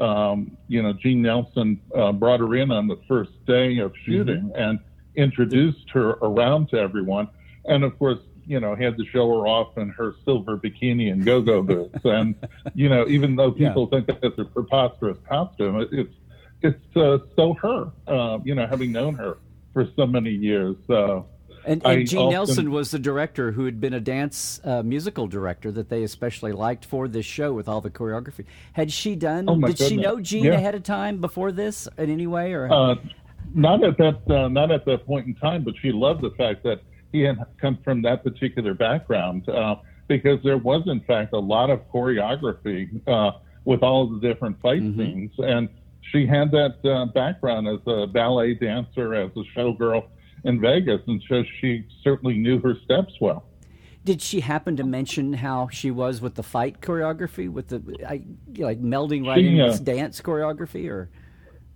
um, 0.00 0.56
you 0.68 0.82
know, 0.82 0.94
Gene 0.94 1.20
Nelson 1.20 1.78
uh, 1.94 2.12
brought 2.12 2.40
her 2.40 2.56
in 2.56 2.70
on 2.70 2.86
the 2.86 2.98
first 3.06 3.32
day 3.46 3.78
of 3.78 3.92
shooting 4.06 4.44
mm-hmm. 4.44 4.58
and 4.60 4.78
introduced 5.16 5.90
her 5.90 6.12
around 6.22 6.70
to 6.70 6.78
everyone. 6.78 7.28
And 7.66 7.84
of 7.84 7.98
course, 7.98 8.20
you 8.48 8.58
know, 8.58 8.74
had 8.74 8.96
to 8.96 9.04
show 9.06 9.28
her 9.28 9.46
off 9.46 9.76
in 9.76 9.90
her 9.90 10.14
silver 10.24 10.56
bikini 10.56 11.12
and 11.12 11.24
go-go 11.24 11.62
boots. 11.62 12.00
and, 12.04 12.34
you 12.74 12.88
know, 12.88 13.06
even 13.06 13.36
though 13.36 13.52
people 13.52 13.88
yeah. 13.92 14.00
think 14.00 14.20
that's 14.20 14.38
a 14.38 14.44
preposterous 14.44 15.18
costume, 15.28 15.80
it, 15.82 15.88
it's, 15.92 16.14
it's 16.62 16.96
uh, 16.96 17.18
so 17.36 17.54
her, 17.54 17.92
uh, 18.06 18.38
you 18.44 18.54
know, 18.54 18.66
having 18.66 18.90
known 18.90 19.14
her 19.14 19.36
for 19.74 19.86
so 19.96 20.06
many 20.06 20.30
years. 20.30 20.76
Uh, 20.88 21.20
and, 21.64 21.84
and 21.84 22.08
Gene 22.08 22.20
often, 22.20 22.32
Nelson 22.32 22.70
was 22.70 22.90
the 22.90 22.98
director 22.98 23.52
who 23.52 23.66
had 23.66 23.80
been 23.80 23.92
a 23.92 24.00
dance 24.00 24.60
uh, 24.64 24.82
musical 24.82 25.26
director 25.26 25.70
that 25.72 25.90
they 25.90 26.02
especially 26.02 26.52
liked 26.52 26.86
for 26.86 27.06
this 27.06 27.26
show 27.26 27.52
with 27.52 27.68
all 27.68 27.82
the 27.82 27.90
choreography. 27.90 28.46
Had 28.72 28.90
she 28.90 29.14
done? 29.14 29.44
Oh 29.46 29.56
did 29.56 29.66
goodness. 29.66 29.88
she 29.88 29.96
know 29.96 30.18
Gene 30.20 30.44
yeah. 30.44 30.52
ahead 30.52 30.74
of 30.74 30.84
time 30.84 31.20
before 31.20 31.52
this 31.52 31.86
in 31.98 32.10
any 32.10 32.26
way, 32.26 32.54
or? 32.54 32.72
Uh, 32.72 32.94
not 33.54 33.84
at 33.84 33.98
that 33.98 34.30
uh, 34.30 34.48
not 34.48 34.70
at 34.70 34.84
that 34.86 35.06
point 35.06 35.26
in 35.26 35.34
time, 35.34 35.62
but 35.64 35.74
she 35.80 35.92
loved 35.92 36.22
the 36.22 36.30
fact 36.30 36.62
that 36.62 36.80
he 37.12 37.20
had 37.22 37.38
come 37.60 37.78
from 37.82 38.02
that 38.02 38.22
particular 38.22 38.74
background 38.74 39.48
uh, 39.48 39.76
because 40.08 40.38
there 40.42 40.58
was, 40.58 40.82
in 40.86 41.00
fact, 41.00 41.32
a 41.32 41.38
lot 41.38 41.70
of 41.70 41.80
choreography 41.90 43.00
uh, 43.08 43.32
with 43.64 43.82
all 43.82 44.04
of 44.04 44.20
the 44.20 44.28
different 44.28 44.60
fight 44.60 44.82
mm-hmm. 44.82 44.98
scenes. 44.98 45.32
And 45.38 45.68
she 46.12 46.26
had 46.26 46.50
that 46.52 46.76
uh, 46.84 47.06
background 47.12 47.68
as 47.68 47.80
a 47.86 48.06
ballet 48.06 48.54
dancer, 48.54 49.14
as 49.14 49.30
a 49.36 49.58
showgirl 49.58 50.06
in 50.44 50.60
Vegas, 50.60 51.00
and 51.06 51.22
so 51.28 51.42
she 51.60 51.84
certainly 52.02 52.38
knew 52.38 52.60
her 52.60 52.74
steps 52.84 53.12
well. 53.20 53.44
Did 54.04 54.22
she 54.22 54.40
happen 54.40 54.76
to 54.76 54.84
mention 54.84 55.34
how 55.34 55.68
she 55.68 55.90
was 55.90 56.20
with 56.20 56.34
the 56.36 56.42
fight 56.42 56.80
choreography, 56.80 57.50
with 57.50 57.68
the 57.68 57.82
I, 58.08 58.22
like 58.56 58.80
melding 58.80 59.26
right 59.26 59.38
she, 59.38 59.48
in 59.48 59.66
with 59.66 59.80
uh, 59.80 59.84
dance 59.84 60.20
choreography, 60.22 60.88
or 60.88 61.10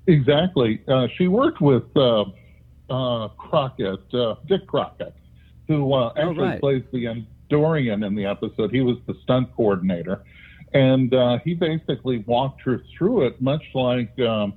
exactly? 0.07 0.83
Uh, 0.89 1.09
she 1.19 1.29
worked 1.29 1.61
with 1.61 1.85
uh, 1.97 2.25
Crockett, 3.37 4.09
Dick 4.47 4.67
Crockett, 4.67 5.15
who 5.69 5.93
uh, 5.93 6.13
oh, 6.17 6.21
actually 6.21 6.49
right. 6.49 6.61
plays 6.61 6.83
the 6.93 7.25
Andorian 7.51 8.07
in 8.07 8.15
the 8.15 8.27
episode. 8.27 8.71
He 8.71 8.81
was 8.81 8.97
the 9.07 9.15
stunt 9.23 9.55
coordinator, 9.55 10.23
and 10.73 11.13
uh, 11.15 11.39
he 11.45 11.55
basically 11.55 12.19
walked 12.27 12.63
her 12.63 12.83
through 12.97 13.27
it, 13.27 13.41
much 13.41 13.63
like 13.75 14.19
um, 14.21 14.55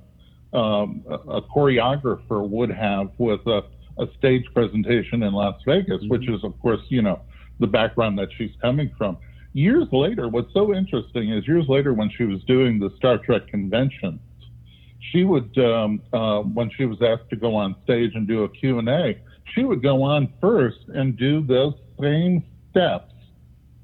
um, 0.52 1.04
a, 1.06 1.42
choreographer 1.42 2.48
would 2.48 2.70
have 2.70 3.10
with 3.18 3.40
a, 3.46 3.62
a 3.98 4.06
stage 4.18 4.44
presentation 4.54 5.22
in 5.22 5.32
Las 5.32 5.60
Vegas, 5.66 5.98
mm-hmm. 5.98 6.08
which 6.08 6.28
is, 6.28 6.42
of 6.44 6.58
course, 6.60 6.80
you 6.88 7.02
know, 7.02 7.20
the 7.60 7.66
background 7.66 8.18
that 8.18 8.28
she's 8.36 8.52
coming 8.60 8.90
from. 8.96 9.16
Years 9.52 9.86
later, 9.92 10.28
what's 10.28 10.52
so 10.52 10.74
interesting 10.74 11.30
is 11.30 11.46
years 11.46 11.66
later 11.68 11.94
when 11.94 12.10
she 12.10 12.24
was 12.24 12.42
doing 12.44 12.78
the 12.78 12.90
Star 12.96 13.18
Trek 13.18 13.48
convention, 13.48 14.20
she 15.12 15.24
would, 15.24 15.56
um, 15.58 16.02
uh, 16.12 16.40
when 16.40 16.70
she 16.76 16.84
was 16.84 16.98
asked 17.02 17.30
to 17.30 17.36
go 17.36 17.54
on 17.54 17.74
stage 17.84 18.12
and 18.14 18.26
do 18.26 18.44
a 18.44 18.48
Q&A, 18.48 19.18
she 19.54 19.64
would 19.64 19.82
go 19.82 20.02
on 20.02 20.32
first 20.40 20.80
and 20.88 21.16
do 21.16 21.42
those 21.42 21.74
same 22.00 22.44
steps 22.70 23.12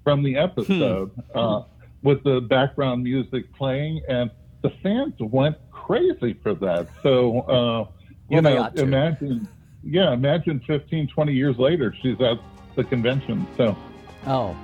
from 0.04 0.22
the 0.22 0.36
episode 0.36 1.10
hmm. 1.10 1.38
uh, 1.38 1.62
with 2.02 2.22
the 2.24 2.40
background 2.40 3.02
music 3.02 3.52
playing, 3.54 4.02
and 4.08 4.30
the 4.62 4.70
fans 4.82 5.14
went 5.18 5.56
crazy 5.70 6.34
for 6.42 6.54
that. 6.54 6.88
So, 7.02 7.40
uh, 7.42 7.88
you 8.28 8.40
well, 8.40 8.72
know, 8.72 8.82
imagine, 8.82 9.48
yeah, 9.84 10.12
imagine 10.12 10.60
15, 10.66 11.08
20 11.08 11.32
years 11.32 11.58
later, 11.58 11.94
she's 12.02 12.20
at 12.20 12.38
the 12.74 12.84
convention. 12.84 13.46
So, 13.56 13.76
oh, 14.26 14.56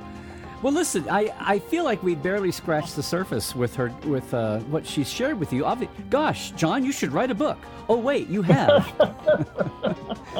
well, 0.63 0.73
listen, 0.73 1.09
I, 1.09 1.33
I 1.39 1.59
feel 1.59 1.85
like 1.85 2.03
we 2.03 2.15
barely 2.15 2.51
scratched 2.51 2.97
the 2.97 3.03
surface 3.03 3.55
with 3.55 3.75
her 3.77 3.95
with 4.05 4.35
uh, 4.35 4.59
what 4.61 4.87
she 4.87 5.05
shared 5.05 5.39
with 5.39 5.53
you. 5.53 5.63
Obvi- 5.63 5.89
Gosh, 6.11 6.51
John, 6.53 6.85
you 6.85 6.93
should 6.93 7.13
write 7.13 7.31
a 7.31 7.35
book. 7.35 7.59
Oh 7.89 7.97
wait, 7.97 8.29
you 8.29 8.43
have. 8.43 8.85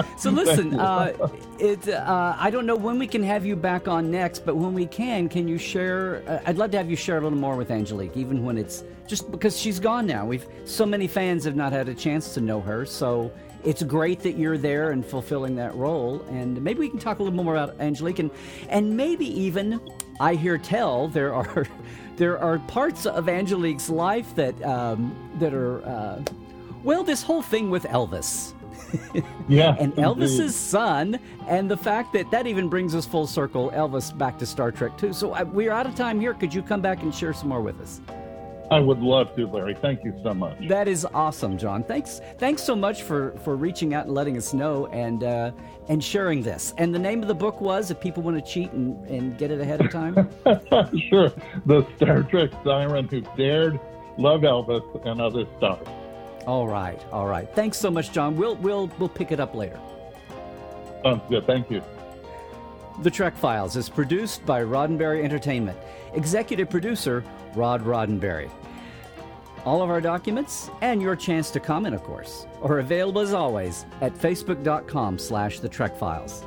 so 0.19 0.31
listen, 0.31 0.79
uh, 0.79 1.13
it 1.59 1.89
uh, 1.89 2.37
I 2.39 2.51
don't 2.51 2.67
know 2.67 2.77
when 2.77 2.99
we 2.99 3.07
can 3.07 3.23
have 3.23 3.47
you 3.47 3.55
back 3.57 3.87
on 3.87 4.11
next, 4.11 4.45
but 4.45 4.57
when 4.57 4.75
we 4.75 4.87
can, 4.87 5.29
can 5.29 5.47
you 5.47 5.57
share? 5.57 6.23
Uh, 6.27 6.41
I'd 6.47 6.59
love 6.59 6.73
to 6.73 6.77
have 6.79 6.91
you 6.91 6.97
share 6.97 7.19
a 7.19 7.21
little 7.21 7.39
more 7.39 7.57
with 7.57 7.71
Angelique, 7.71 8.17
even 8.17 8.45
when 8.45 8.59
it's 8.59 8.83
just 9.07 9.31
because 9.31 9.59
she's 9.59 9.79
gone 9.79 10.07
now. 10.07 10.27
We've 10.27 10.47
so 10.65 10.85
many 10.85 11.07
fans 11.07 11.45
have 11.45 11.57
not 11.57 11.73
had 11.73 11.89
a 11.89 11.95
chance 11.95 12.35
to 12.35 12.41
know 12.41 12.61
her, 12.61 12.85
so 12.85 13.33
it's 13.65 13.83
great 13.83 14.21
that 14.21 14.37
you're 14.37 14.59
there 14.59 14.91
and 14.91 15.05
fulfilling 15.05 15.57
that 15.57 15.75
role. 15.75 16.23
And 16.31 16.61
maybe 16.63 16.81
we 16.81 16.89
can 16.89 16.99
talk 16.99 17.19
a 17.19 17.23
little 17.23 17.43
more 17.43 17.57
about 17.57 17.81
Angelique 17.81 18.19
and, 18.19 18.31
and 18.69 18.97
maybe 18.97 19.27
even 19.41 19.81
I 20.21 20.35
hear 20.35 20.59
tell 20.59 21.09
there 21.09 21.35
are 21.35 21.67
there 22.17 22.39
are 22.39 22.59
parts 22.61 23.07
of 23.07 23.29
Angelique's 23.29 23.89
life 23.89 24.35
that 24.35 24.61
um, 24.65 25.15
that 25.39 25.55
are 25.55 25.85
uh, 25.85 26.23
well, 26.85 27.03
this 27.05 27.23
whole 27.23 27.43
thing 27.43 27.71
with 27.71 27.85
Elvis. 27.85 28.55
Yeah. 29.49 29.77
and 29.79 29.93
indeed. 29.95 30.05
Elvis's 30.05 30.55
son, 30.55 31.19
and 31.47 31.71
the 31.71 31.77
fact 31.77 32.13
that 32.13 32.31
that 32.31 32.47
even 32.47 32.69
brings 32.69 32.95
us 32.95 33.07
full 33.07 33.27
circle, 33.27 33.71
Elvis 33.71 34.17
back 34.17 34.39
to 34.39 34.47
Star 34.47 34.71
Trek 34.71 34.97
too. 34.99 35.13
So 35.15 35.33
uh, 35.35 35.45
we're 35.45 35.73
out 35.73 35.87
of 35.87 35.95
time 35.95 36.21
here. 36.21 36.35
Could 36.35 36.53
you 36.53 36.63
come 36.63 36.81
back 36.83 37.03
and 37.03 37.15
share 37.15 37.33
some 37.33 37.49
more 37.49 37.61
with 37.63 37.81
us? 37.81 38.01
I 38.71 38.81
would 38.81 39.01
love 39.01 39.35
to, 39.37 39.47
Larry. 39.47 39.75
Thank 39.75 40.05
you 40.05 40.19
so 40.23 40.35
much. 40.35 40.57
That 40.69 40.89
is 40.89 41.07
awesome, 41.15 41.57
John. 41.57 41.83
Thanks, 41.83 42.21
thanks 42.37 42.63
so 42.63 42.77
much 42.77 43.03
for 43.03 43.33
for 43.45 43.57
reaching 43.57 43.95
out 43.95 44.07
and 44.07 44.15
letting 44.15 44.37
us 44.37 44.53
know 44.53 44.87
and 44.89 45.25
uh, 45.25 45.53
and 45.89 46.05
sharing 46.05 46.43
this. 46.43 46.75
And 46.77 46.95
the 46.95 46.99
name 46.99 47.23
of 47.23 47.29
the 47.29 47.35
book 47.35 47.61
was, 47.61 47.91
if 47.91 47.99
people 48.01 48.23
want 48.23 48.37
to 48.37 48.53
cheat 48.53 48.71
and, 48.73 49.05
and 49.07 49.39
get 49.39 49.51
it 49.51 49.61
ahead 49.61 49.81
of 49.81 49.91
time. 49.91 50.29
sure. 51.09 51.33
The 51.65 51.87
Star 51.97 52.23
Trek 52.25 52.51
siren 52.63 53.09
who 53.09 53.23
dared 53.37 53.81
love 54.19 54.43
Elvis 54.43 55.07
and 55.07 55.21
other 55.21 55.45
stars. 55.57 55.87
all 56.47 56.69
right, 56.69 57.01
all 57.11 57.27
right. 57.27 57.49
Thanks 57.55 57.79
so 57.79 57.91
much, 57.91 58.13
John. 58.13 58.37
We'll 58.37 58.57
we'll 58.57 58.91
we'll 58.99 59.09
pick 59.09 59.33
it 59.33 59.41
up 59.41 59.55
later. 59.55 59.81
Sounds 61.03 61.23
good. 61.31 61.47
Thank 61.47 61.71
you. 61.71 61.83
The 63.01 63.11
Trek 63.11 63.37
Files 63.37 63.77
is 63.77 63.89
produced 63.89 64.45
by 64.45 64.63
Roddenberry 64.63 65.23
Entertainment. 65.23 65.79
Executive 66.15 66.69
producer 66.69 67.25
Rod 67.55 67.85
Roddenberry. 67.85 68.51
All 69.65 69.83
of 69.83 69.91
our 69.91 70.01
documents 70.01 70.71
and 70.81 71.03
your 71.03 71.17
chance 71.17 71.51
to 71.51 71.61
comment, 71.61 71.95
of 71.95 72.03
course, 72.03 72.47
are 72.63 72.79
available 72.79 73.21
as 73.21 73.35
always 73.35 73.85
at 74.01 74.15
facebook.com 74.15 75.19
slash 75.19 75.61
the 75.61 75.69
Trek 75.69 75.97
Files. 75.97 76.45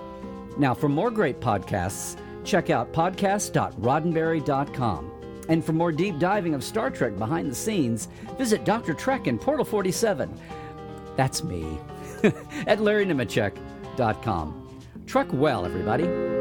Now, 0.58 0.74
for 0.74 0.90
more 0.90 1.12
great 1.12 1.40
podcasts, 1.40 2.18
check 2.44 2.70
out 2.70 2.92
podcast.roddenberry.com. 2.94 5.12
And 5.50 5.66
for 5.66 5.74
more 5.74 5.92
deep 5.92 6.20
diving 6.20 6.54
of 6.54 6.64
Star 6.64 6.90
Trek 6.90 7.18
behind 7.18 7.52
the 7.52 7.56
scenes, 7.56 8.08
visit 8.38 8.64
Dr. 8.64 8.94
Trek 8.94 9.28
in 9.28 9.38
Portal 9.38 9.66
47. 9.66 10.34
That's 11.16 11.44
me. 11.44 11.78
at 12.24 12.80
larrynemecek.com. 12.80 14.68
Truck 15.08 15.28
well, 15.34 15.66
everybody. 15.66 16.41